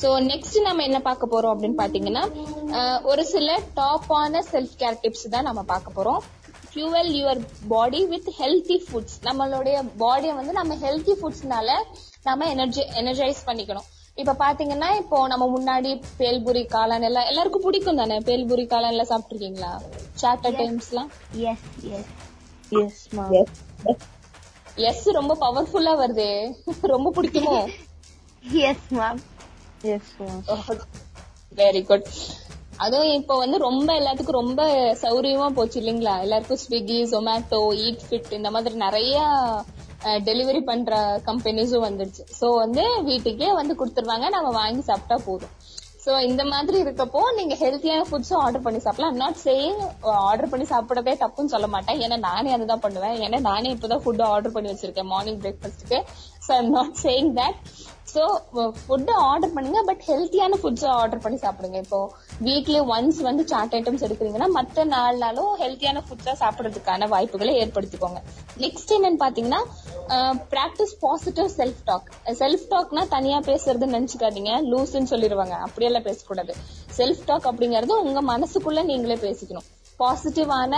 சோ 0.00 0.08
நெக்ஸ்ட் 0.30 0.58
நம்ம 0.66 0.82
என்ன 0.88 0.98
பார்க்க 1.06 1.32
போறோம் 1.32 1.52
அப்படின்னு 1.52 1.78
பாத்தீங்கன்னா 1.82 2.24
ஒரு 3.10 3.22
சில 3.32 3.48
டாப்பான 3.78 4.42
செல்ஃப் 4.50 4.74
கேர் 4.80 4.98
டிப்ஸ் 5.02 5.26
தான் 5.34 5.46
நம்ம 5.48 5.62
பார்க்க 5.72 5.96
போறோம். 5.96 6.20
Fuel 6.70 7.10
your 7.18 7.40
body 7.72 8.00
with 8.12 8.28
healthy 8.40 8.76
foods 8.86 9.16
நம்மளுடைய 9.28 9.76
பாடியை 10.02 10.34
வந்து 10.40 10.52
நம்ம 10.58 10.74
ஹெல்த்தி 10.84 11.14
ஃபுட்ஸ்னால 11.20 11.68
நம்ம 12.28 12.48
எனர்ஜி 12.54 12.82
எனர்ஜைஸ் 13.00 13.40
பண்ணிக்கணும். 13.48 13.86
இப்ப 14.18 14.34
பாத்தீங்கன்னா 14.44 14.88
இப்போ 15.00 15.16
நம்ம 15.32 15.44
முன்னாடி 15.54 15.90
பேல்புரி 16.20 16.62
காளான் 16.74 17.06
எல்லாம் 17.08 17.28
எல்லாருக்கும் 17.30 17.64
பிடிக்கும் 17.66 18.00
தானே? 18.00 18.16
பேல்புரி 18.28 18.64
காளான் 18.72 18.94
எல்லாம் 18.94 19.10
சாப்பிட்டுருக்கீங்களா? 19.12 19.72
சாட்டர் 20.22 20.56
டைம்ஸ்லாம் 20.60 21.10
yes 21.50 21.66
yes 21.98 22.12
yes 22.82 23.02
ma'am 23.16 23.34
yes 24.88 25.06
ரொம்ப 25.18 25.36
பவர்ஃபுல்லா 25.44 25.94
வருதே. 26.02 26.30
ரொம்ப 26.94 27.12
பிடிக்குமோ? 27.16 27.56
S 28.70 28.86
ma'am 28.98 29.20
very 31.58 31.82
good 31.88 32.08
oh, 32.10 32.28
அதுவும் 32.84 33.12
இப்போ 33.18 33.34
வந்து 33.42 33.56
ரொம்ப 33.66 33.88
எல்லாத்துக்கும் 34.00 34.38
ரொம்ப 34.40 34.62
சௌரியமா 35.02 35.46
போச்சு 35.56 35.76
இல்லைங்களா? 35.80 36.14
எல்லாருக்கும் 36.24 36.60
ஸ்விக்கி 36.64 36.98
ஜொமேட்டோ 37.12 37.60
ஈட் 37.84 38.04
ஃபிட் 38.06 38.30
இந்த 38.38 38.48
மாதிரி 38.54 38.74
நிறைய 38.84 39.16
டெலிவரி 40.28 40.60
பண்ற 40.70 41.00
கம்பெனிஸும் 41.28 41.86
வந்துடுச்சு 41.86 42.24
சோ 42.40 42.48
வந்து 42.64 42.84
வீட்டுக்கே 43.08 43.48
வந்து 43.60 43.74
கொடுத்துருவாங்க 43.80 44.28
நம்ம 44.36 44.50
வாங்கி 44.60 44.84
சாப்பிட்டா 44.90 45.18
போதும். 45.28 45.54
சோ 46.04 46.12
இந்த 46.28 46.42
மாதிரி 46.52 46.76
இருக்கப்போ 46.84 47.22
நீங்க 47.38 47.54
ஹெல்த்தியான 47.62 48.06
ஃபுட்ஸும் 48.10 48.42
ஆர்டர் 48.44 48.64
பண்ணி 48.66 48.80
சாப்பிடலாம். 48.84 49.18
நாட் 49.22 49.42
சேயிங் 49.46 49.80
ஆர்டர் 50.28 50.52
பண்ணி 50.52 50.66
சாப்பிடவே 50.74 51.14
தப்புன்னு 51.24 51.54
சொல்ல 51.54 51.68
மாட்டேன். 51.74 52.00
ஏன்னா 52.06 52.18
நானே 52.28 52.52
அதுதான் 52.56 52.84
பண்ணுவேன். 52.86 53.16
ஏன்னா 53.26 53.40
நானே 53.50 53.74
இப்பதான் 53.74 54.04
ஃபுட் 54.04 54.24
ஆர்டர் 54.32 54.54
பண்ணி 54.56 54.72
வச்சிருக்கேன். 54.72 55.10
மார்னிங் 55.14 55.40
பிரேக்ஃபாஸ்ட்டுக்கு 55.44 56.00
so 56.46 56.50
I'm 56.58 56.72
not 56.78 56.98
saying 57.04 57.30
that 57.40 57.60
so 58.12 58.22
food 58.78 59.14
order 59.30 59.54
பண்ணுங்க 59.56 59.80
பட் 59.88 60.02
ஹெல்த்தியான 60.10 60.58
ஃபுட்ஸை 60.60 60.90
ஆர்டர் 61.00 61.22
பண்ணி 61.24 61.38
சாப்பிடுங்க. 61.42 61.78
இப்போ 61.84 62.00
வீக்லி 62.46 62.80
ஒன்ஸ் 62.94 63.18
வந்து 63.28 63.42
சாட் 63.50 63.74
ஐட்டம்ஸ் 63.78 64.04
எடுக்கிறீங்கன்னா 64.06 64.48
மற்ற 64.58 64.84
நாள்னாலும் 64.94 65.38
நாளும் 65.38 65.58
ஹெல்த்தியான 65.62 65.98
ஃபுட்ஸா 66.06 66.32
சாப்பிட்றதுக்கான 66.40 67.08
வாய்ப்புகளை 67.12 67.52
ஏற்படுத்திக்கோங்க. 67.62 68.20
நெக்ஸ்ட் 68.64 68.92
என்னன்னு 68.96 69.20
பாத்தீங்கன்னா 69.24 69.60
practice 70.52 70.94
positive 71.04 71.48
self 71.58 71.82
talk 71.88 72.08
self 72.40 72.66
டாக்னா 72.72 73.02
தனியா 73.16 73.38
பேசுறதுன்னு 73.50 73.96
நினைச்சுக்காதீங்க. 73.98 74.52
லூஸ்ன்னு 74.70 75.10
சொல்லிடுவாங்க. 75.12 75.56
அப்படியெல்லாம் 75.66 76.06
பேசக்கூடாது. 76.08 76.54
செல்ஃப் 76.98 77.24
டாக் 77.30 77.48
அப்படிங்கறது 77.50 77.94
உங்க 78.04 78.22
மனசுக்குள்ள 78.32 78.82
நீங்களே 78.92 79.18
பேசிக்கணும். 79.26 79.68
பாசிட்டிவான 80.00 80.72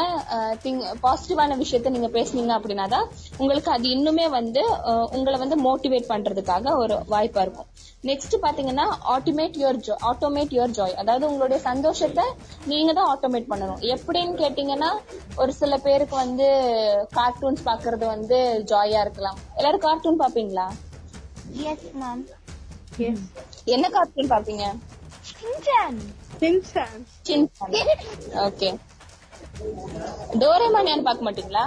திங் 0.62 0.80
பாசிட்டிவான 1.04 1.56
விஷயத்த 1.62 1.92
நீங்க 1.94 2.08
பேசுனீங்க 2.16 2.52
அப்படின்னா 2.58 2.86
தான் 2.94 3.06
உங்களுக்கு 3.42 3.70
அது 3.74 3.86
இன்னுமே 3.96 4.26
வந்து 4.36 4.62
உங்களை 5.16 5.36
வந்து 5.42 5.56
மோட்டிவேட் 5.66 6.10
பண்றதுக்காக 6.12 6.74
ஒரு 6.82 6.94
வாய்ப்பா 7.12 7.42
இருக்கும். 7.46 7.68
நெக்ஸ்ட் 8.10 8.36
பாத்தீங்கன்னா 8.44 8.86
automate 9.14 9.58
your 9.62 9.80
joy 9.86 10.02
automate 10.10 10.54
your 10.56 10.74
joy 10.78 10.94
அதாவது 11.02 11.24
உங்களுடைய 11.30 11.58
சந்தோஷத்தை 11.68 12.24
நீங்க 12.72 12.90
தான் 12.98 13.10
ஆட்டோமேட் 13.14 13.50
பண்ணணும். 13.52 13.80
எப்படின்னு 13.94 14.34
கேட்டீங்கன்னா 14.42 14.90
ஒரு 15.42 15.54
சில 15.60 15.78
பேருக்கு 15.86 16.16
வந்து 16.24 16.48
கார்ட்டூன்ஸ் 17.18 17.66
பாக்குறது 17.70 18.06
வந்து 18.14 18.38
ஜாயா 18.72 19.00
இருக்கலாம். 19.06 19.40
எல்லாரும் 19.58 19.84
கார்ட்டூன் 19.86 20.22
பாப்பீங்களா? 20.22 20.66
எஸ் 21.72 21.88
மேம் 22.02 22.22
என்ன 23.74 23.86
கார்ட்டூன் 23.96 24.32
பாப்பீங்க? 24.34 24.64
சின்சான் 26.40 26.96
சின்சான் 27.28 27.74
ஓகே 28.46 28.70
டோரேமான் 30.40 30.90
ஏன்னு 30.90 31.06
பார்க்க 31.06 31.26
மாட்டீங்களா? 31.26 31.64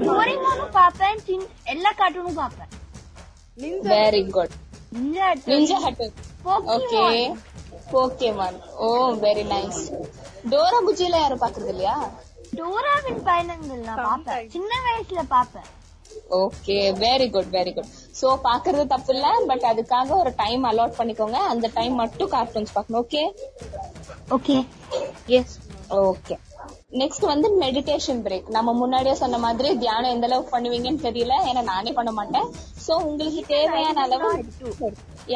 டோரேமானும் 0.00 0.74
பாப்பேன் 0.74 1.20
எல்லா 1.66 1.90
கார்ட்டூனும் 1.98 2.38
பாப்பேன் 2.38 2.70
very 3.88 4.22
good 4.30 4.54
Ninja 5.48 5.78
Hattori 5.84 6.12
okay 6.74 7.02
Pokemon 7.92 8.58
oh 8.78 8.88
very 9.22 9.44
nice 9.50 9.80
Dora 10.50 10.78
புஜில 10.86 11.18
யாரும் 11.18 11.42
பாக்குறது 11.42 11.72
இல்லையா? 11.74 11.96
டோராவின் 12.52 13.22
பயணங்கள் 13.24 13.84
நான் 13.86 14.02
பாப்பேன் 14.02 14.50
சின்ன 14.50 14.72
வயசுல 14.86 15.22
பாப்பேன் 15.28 15.68
okay 16.38 16.76
very 17.00 17.26
good 17.30 17.50
very 17.50 17.72
good 17.72 17.88
so 18.18 18.28
பாக்குறது 18.44 18.84
தப்பு 18.86 19.12
இல்ல 19.14 19.28
பட் 19.48 19.64
அதுக்காக 19.70 20.16
ஒரு 20.16 20.32
டைம் 20.36 20.64
அலாட் 20.64 20.98
பண்ணிக்கோங்க. 20.98 21.38
அந்த 21.52 21.66
டைம் 21.74 21.94
மட்டும் 21.94 22.30
கார்ட்டூன்ஸ் 22.30 22.74
பார்க்கணும் 22.74 23.00
okay 23.02 23.22
okay 24.30 24.56
yes 25.38 25.56
okay 26.02 26.36
next 27.00 27.24
வந்து 27.30 27.48
மெடிடேஷன் 27.62 28.20
பிரேக் 28.26 28.48
நம்ம 28.56 28.72
முன்னாடியே 28.80 29.14
சொன்ன 29.22 29.38
மாதிரி 29.44 29.70
தியானம் 29.82 30.12
எந்த 30.14 30.26
அளவுக்கு 30.28 30.54
பண்ணுவீங்கன்னு 30.56 31.04
தெரியல. 31.06 31.34
ஏன்னா 31.48 31.62
நானே 31.72 31.92
பண்ண 31.98 32.10
மாட்டேன். 32.18 32.48
சோ 32.86 32.92
உங்களுக்கு 33.08 33.42
தேவையான 33.54 34.02
அளவு 34.06 34.30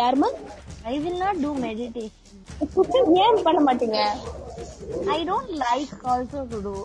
யாருமா 0.01 0.29
I 0.93 0.95
will 1.05 1.21
not 1.25 1.41
do 1.45 1.51
meditation 1.67 3.13
ஏன் 3.25 3.43
பண்ண 3.47 3.61
மாட்டீங்க? 3.69 4.01
I 5.17 5.19
don't 5.31 5.53
like 5.67 5.95
also 6.13 6.43
to 6.55 6.61
do 6.69 6.77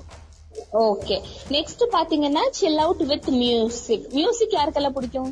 okay 0.88 1.16
next 1.56 1.84
பாத்தீங்கன்னா 1.96 2.44
chill 2.58 2.82
out 2.84 3.04
with 3.12 3.30
music 3.44 4.06
music 4.18 4.56
யாருக்கெல்லாம் 4.58 4.98
பிடிக்கும்? 4.98 5.32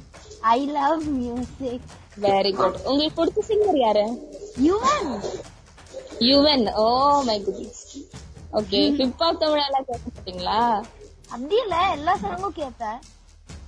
I 0.55 0.59
love 0.77 1.03
music 1.19 1.85
very 2.25 2.51
good 2.59 2.79
உங்களுக்கு 2.89 3.17
பிடிச்ச 3.19 3.41
சிங்கர் 3.49 3.79
யாரு? 3.85 4.05
Yuvan 4.67 5.11
Yuvan 6.29 6.65
oh 6.85 6.87
my 7.29 7.37
goodness 7.45 7.80
okay 8.53 8.79
hip 8.97 9.21
hop 9.21 9.41
தமிழெல்லாம் 9.41 9.87
கேட்க 9.87 10.05
மாட்டீங்களா 10.09 10.59
அப்படி 11.31 11.57
இல்ல 11.63 11.75
எல்லா 11.95 12.13
சாங்கும் 12.23 12.55
கேட்பேன் 12.55 12.99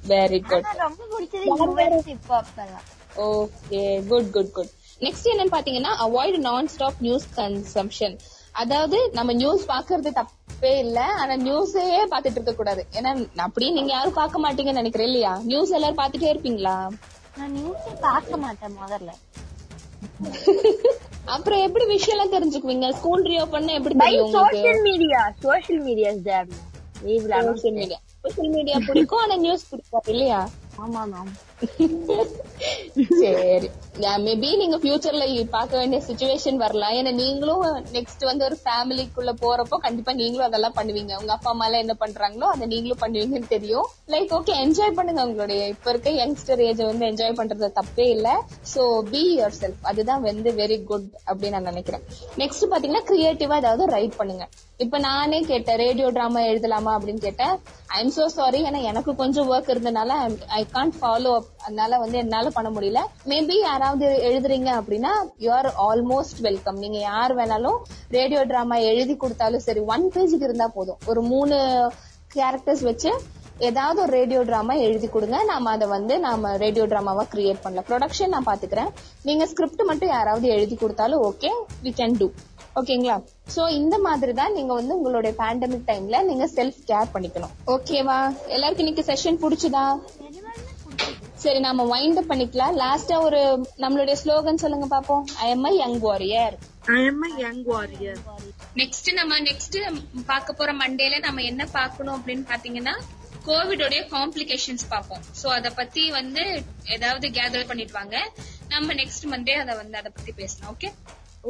வெரி 0.04 0.40
குட் 0.44 0.70
ரொம்ப 0.82 1.02
பிடிச்சது 1.12 2.00
ஹிப் 2.10 2.30
ஹாப் 2.30 2.54
எல்லாம் 2.58 2.88
okay 3.26 3.82
good 4.10 4.32
good 4.32 4.54
good 4.54 4.72
next 5.02 5.30
என்னன்னு 5.32 5.56
பாத்தீங்கன்னா 5.56 5.92
அவாய்ட் 6.06 6.38
நான் 6.42 6.72
ஸ்டாப் 6.74 7.02
நியூஸ் 7.02 7.28
கன்சம்ஷன் 7.38 8.16
அதாவது 8.56 8.98
நம்ம 9.14 9.32
நியூஸ் 9.34 9.64
பாக்குறது 9.70 10.10
தப்பே 10.18 10.74
இல்ல 10.80 11.00
ஆனா 11.22 11.34
நியூஸே 11.46 11.84
பாத்துட்டு 12.12 12.38
இருக்க 12.40 12.54
கூடாது. 12.54 12.82
ஏன்னா 12.94 13.12
அப்படியே 13.46 13.72
நீங்க 13.72 13.92
யாரும் 13.94 14.20
பார்க்க 14.20 14.44
மாட்டீங்கன்னு 14.44 14.82
நினைக்கிறேன் 14.82 15.10
இல்லையா? 15.10 15.34
நியூஸ் 15.44 15.76
எல்லாரும் 15.78 16.02
பாத்துட்டே 16.02 16.32
இருப்பீங்களா? 16.32 16.76
நான் 17.38 17.56
நியூஸே 17.56 17.94
பார்க்க 18.02 18.38
மாட்டேன் 18.38 18.78
முதல்ல. 18.82 19.12
அப்புறம் 21.28 21.62
எப்படி 21.62 21.86
விஷயம் 21.88 22.16
எல்லாம் 22.16 22.34
தெரிஞ்சுக்குவீங்க? 22.34 22.88
ஸ்கூல் 22.92 23.24
ரீஓபன் 23.24 23.68
எப்படி 23.70 23.96
தெரியும் 23.98 24.34
social 24.34 24.82
media 24.82 25.22
social 25.44 25.84
media 25.84 26.10
is 26.12 26.24
there 26.24 26.50
social 27.48 27.76
media 27.78 28.00
social 28.24 28.52
media 28.52 28.78
பிடிக்கும் 28.88 29.22
ஆனா 29.22 29.36
நியூஸ் 29.38 29.70
பிடிக்கும் 29.70 30.08
இல்லையா? 30.08 30.42
ஆமா 30.80 31.02
மேம் 31.06 31.32
சரி. 33.22 33.68
மேபி 34.26 34.50
நீங்க 34.62 34.78
ஃபியூச்சர்ல 34.82 35.26
பார்க்க 35.56 35.80
வேண்டிய 35.80 36.00
சுச்சுவேஷன் 36.08 36.58
வரலாம். 36.64 36.94
ஏன்னா 37.00 37.12
நீங்களும் 37.20 37.64
நெக்ஸ்ட் 37.96 38.24
வந்து 38.30 38.46
ஒரு 38.48 38.58
ஃபேமிலிக்குள்ள 38.64 39.32
போறப்போ 39.44 39.78
கண்டிப்பா 39.86 40.12
நீங்களும் 40.22 40.48
அதெல்லாம் 40.48 40.76
பண்ணுவீங்க. 40.80 41.14
உங்க 41.22 41.34
அப்பா 41.36 41.50
அம்மா 41.54 41.66
எல்லாம் 41.68 41.84
என்ன 41.86 41.96
பண்றாங்களோ 42.04 42.48
அதை 42.54 42.68
நீங்களும் 42.74 43.02
பண்ணுவீங்கன்னு 43.04 43.54
தெரியும். 43.56 43.88
லைக் 44.14 44.34
ஓகே 44.40 44.56
என்ஜாய் 44.64 44.98
பண்ணுங்க 45.00 45.24
உங்களுடைய 45.28 45.68
இப்ப 45.74 45.90
இருக்க 45.90 46.12
யங்ஸ்டர் 46.22 46.64
ஏஜ் 46.68 46.84
வந்து 46.90 47.08
என்ஜாய் 47.12 47.38
பண்றது 47.42 47.70
தப்பே 47.80 48.08
இல்ல. 48.16 48.30
சோ 48.74 48.84
பி 49.12 49.24
யுவர் 49.38 49.58
செல்ஃப் 49.62 49.88
அதுதான் 49.92 50.26
வந்து 50.30 50.52
வெரி 50.62 50.80
குட் 50.92 51.10
அப்படின்னு 51.30 51.56
நான் 51.58 51.72
நினைக்கிறேன். 51.74 52.06
நெக்ஸ்ட் 52.44 52.70
பாத்தீங்கன்னா 52.74 53.06
கிரியேட்டிவா 53.12 53.58
ஏதாவது 53.64 53.86
ரைட் 53.96 54.20
பண்ணுங்க. 54.22 54.48
இப்ப 54.84 54.98
நானே 55.08 55.40
கேட்டேன் 55.52 55.82
ரேடியோ 55.86 56.08
டிராமா 56.16 56.40
எழுதலாமா 56.52 56.92
அப்படின்னு 56.98 57.26
கேட்டேன். 57.28 57.54
ஐ 57.96 58.00
எம் 58.04 58.16
சோ 58.20 58.26
சாரி 58.38 58.62
ஏன்னா 58.70 58.82
எனக்கு 58.92 59.12
கொஞ்சம் 59.16 59.50
ஒர்க் 59.54 59.74
இருந்தனால 59.74 60.12
ஐ 60.60 60.62
கான்ட் 60.76 60.96
ஃபாலோ 61.02 61.34
அப் 61.40 61.52
அதனால 61.66 62.00
வந்து 62.04 62.18
என்னால 62.24 62.50
பண்ண 62.58 62.70
முடியல. 62.76 63.02
மேபி 63.32 63.56
யாராவது 63.68 64.08
எழுதுறீங்க 64.30 64.70
அப்படின்னா 64.80 65.12
யூ 65.46 65.52
ஆர் 65.60 65.70
ஆல்மோஸ்ட் 65.88 66.42
வெல்கம் 66.48 66.82
நீங்க 66.84 67.00
யார் 67.12 67.34
வேணாலும் 67.40 67.78
ரேடியோ 68.18 68.42
டிராமா 68.52 68.78
எழுதி 68.92 69.16
கொடுத்தாலும் 69.24 69.66
சரி 69.68 69.84
ஒன் 69.96 70.06
பேஜுக்கு 70.16 70.48
இருந்தா 70.50 70.68
போதும். 70.78 71.00
ஒரு 71.12 71.24
மூணு 71.32 71.58
கேரக்டர்ஸ் 72.36 72.86
வச்சு 72.90 73.12
ஏதாவது 73.68 74.00
ஒரு 74.04 74.12
ரேடியோ 74.20 74.40
டிராமா 74.50 74.74
எழுதி 74.86 75.08
கொடுங்க. 75.16 75.38
நாம 75.50 75.72
அதை 75.76 75.88
வந்து 75.96 76.14
நாம 76.28 76.52
ரேடியோ 76.64 76.86
டிராமாவா 76.94 77.24
கிரியேட் 77.34 77.62
பண்ணலாம். 77.66 77.88
ப்ரொடக்ஷன் 77.90 78.34
நான் 78.36 78.50
பாத்துக்கிறேன். 78.50 78.90
நீங்க 79.28 79.46
ஸ்கிரிப்ட் 79.52 79.84
மட்டும் 79.90 80.14
யாராவது 80.16 80.48
எழுதி 80.56 80.76
கொடுத்தாலும் 80.76 81.24
ஓகே 81.30 81.52
வி 81.86 81.94
கேன் 82.00 82.18
டூ 82.22 82.28
ஓகேங்களா 82.80 83.16
சோ 83.56 83.64
இந்த 83.80 83.96
மாதிரி 84.06 84.32
தான் 84.40 84.56
நீங்க 84.58 84.74
வந்து 84.78 84.96
உங்களுடைய 84.98 85.34
பேண்டமிக் 85.42 85.86
டைம்ல 85.90 86.20
நீங்க 86.30 86.46
செல்ஃப் 86.56 86.80
கேர் 86.90 87.12
பண்ணிக்கணும் 87.16 87.54
ஓகேவா 87.74 88.18
எல்லாருக்கும் 88.56 88.84
இன்னைக்கு 88.86 89.06
செஷன் 89.12 89.42
புடிச்சுதா? 89.44 89.84
சரி 91.44 91.60
நாம 91.66 91.86
வைண்ட் 91.94 92.20
அப் 92.20 92.30
பண்ணிக்கலாம். 92.32 92.76
லாஸ்டா 92.84 93.16
ஒரு 93.28 93.40
நம்மளுடைய 93.84 94.16
ஸ்லோகன் 94.24 94.62
சொல்லுங்க 94.64 94.88
பாப்போம். 94.96 95.24
I 95.46 95.48
am 95.56 95.66
a 95.72 95.76
young 95.84 96.00
warrior 96.10 96.56
I 96.94 97.02
am 97.10 97.20
a 97.26 97.30
young 97.42 97.60
warrior. 97.72 98.14
Next 98.80 99.10
நம்ம 99.20 99.34
நெக்ஸ்ட் 99.50 99.78
பார்க்க 100.32 100.56
போற 100.60 100.72
மண்டேல 100.82 101.20
நம்ம 101.26 101.44
என்ன 101.50 101.64
பார்க்கணும் 101.78 102.16
அப்படின்னு 102.18 102.44
பாத்தீங்கன்னா 102.52 102.96
கோவிடோடைய 103.48 104.02
காம்ப்ளிகேஷன்ஸ் 104.16 104.86
பார்ப்போம். 104.94 105.24
சோ 105.42 105.48
அத 105.58 105.72
பத்தி 105.80 106.04
வந்து 106.20 106.44
ஏதாவது 106.96 107.28
கேதர் 107.38 107.70
பண்ணிட்டு 107.72 107.96
வாங்க. 108.00 108.18
நம்ம 108.74 108.94
நெக்ஸ்ட் 109.02 109.28
மண்டே 109.34 109.56
அத 109.64 109.72
வந்து 109.82 109.98
அத 110.02 110.12
பத்தி 110.18 110.34
பேசலாம் 110.42 110.70
okay 110.74 110.92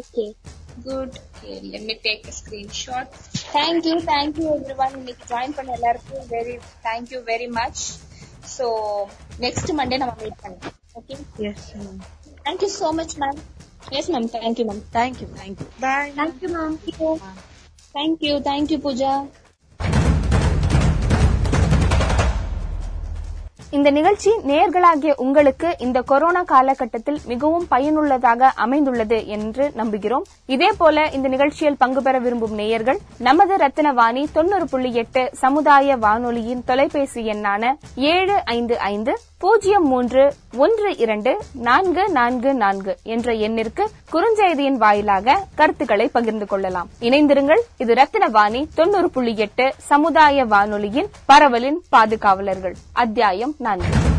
okay 0.02 0.26
good 0.88 1.18
let 1.74 1.88
me 1.90 1.98
take 2.08 2.24
a 2.32 2.36
screenshot. 2.42 3.08
Thank 3.58 3.82
you 3.90 3.98
thank 4.14 4.34
you 4.44 4.50
everyone. 4.58 4.96
இன்னைக்கு 5.02 5.26
ஜாயின் 5.34 5.56
பண்ண 5.60 5.78
எல்லாருக்கும் 5.80 6.26
very 6.36 6.56
thank 6.88 7.08
you 7.16 7.22
very 7.32 7.50
much. 7.60 7.80
So 8.46 9.10
next 9.40 9.68
monday 9.74 9.98
நம்ம 9.98 10.16
மீட் 10.24 10.40
பண்ணலாம் 10.44 10.72
okay 11.00 11.20
Yes, 11.46 11.62
ma'am. 11.76 12.00
thank 12.46 12.60
you 12.62 12.72
so 12.82 12.88
much 13.00 13.14
ma'am 13.22 13.38
yes 13.96 14.08
ma'am 14.14 14.28
thank 14.36 14.60
you 14.60 14.66
ma'am 14.66 14.82
Thank 14.98 15.22
you, 15.22 15.28
thank 15.40 15.58
you. 15.62 15.68
Bye. 15.80 16.12
thank 17.96 19.43
இந்த 23.78 23.92
நிகழ்ச்சி 23.92 24.32
நேர்களாகிய 24.48 25.14
உங்களுக்கு 25.16 25.76
இந்த 25.78 26.02
corona 26.02 26.42
காலகட்டத்தில் 26.44 27.20
மிகவும் 27.26 27.68
பயனுள்ளதாக 27.68 28.52
அமைந்துள்ளது 28.56 29.28
என்று 29.28 29.74
நம்புகிறோம். 29.78 30.26
இதேபோல 30.48 31.14
இந்த 31.14 31.28
நிகழ்ச்சியில் 31.28 31.78
பங்கு 31.78 32.02
பெற 32.02 32.20
விரும்பும் 32.20 32.54
நேயர்கள் 32.54 33.00
நமது 33.20 33.56
ரத்தினவாணி 33.56 34.24
தொண்ணூறு 34.32 34.68
புள்ளி 34.70 34.94
எட்டு 34.94 35.30
சமுதாய 35.34 35.98
வானொலியின் 35.98 36.64
தொலைபேசி 36.66 37.24
எண்ணான 37.26 37.74
ஏழு 37.96 38.38
ஐந்து 38.58 38.78
ஐந்து 38.80 39.20
பூஜ்ஜியம் 39.44 39.88
மூன்று 39.88 40.34
ஒன்று 40.58 40.98
இரண்டு 40.98 41.42
நான்கு 41.54 42.10
நான்கு 42.10 42.54
நான்கு 42.54 42.98
என்ற 43.04 43.34
எண்ணிற்கு 43.34 43.88
குறுஞ்செய்தியின் 44.14 44.78
வாயிலாக 44.78 45.46
கருத்துக்களை 45.56 46.08
பகிர்ந்து 46.08 46.46
கொள்ளலாம். 46.46 46.90
இணைந்திருங்கள். 47.02 47.60
இது 47.78 47.94
ரத்தினவாணி 47.94 48.68
தொண்ணூறு 48.76 49.10
புள்ளி 49.10 49.38
எட்டு 49.38 49.74
சமுதாய 49.78 50.46
வானொலியின் 50.46 51.10
பரவலின் 51.26 51.78
பாதுகாவலர்கள். 51.90 52.76
அத்தியாயம் 52.94 53.56
நான்கு. 53.58 54.13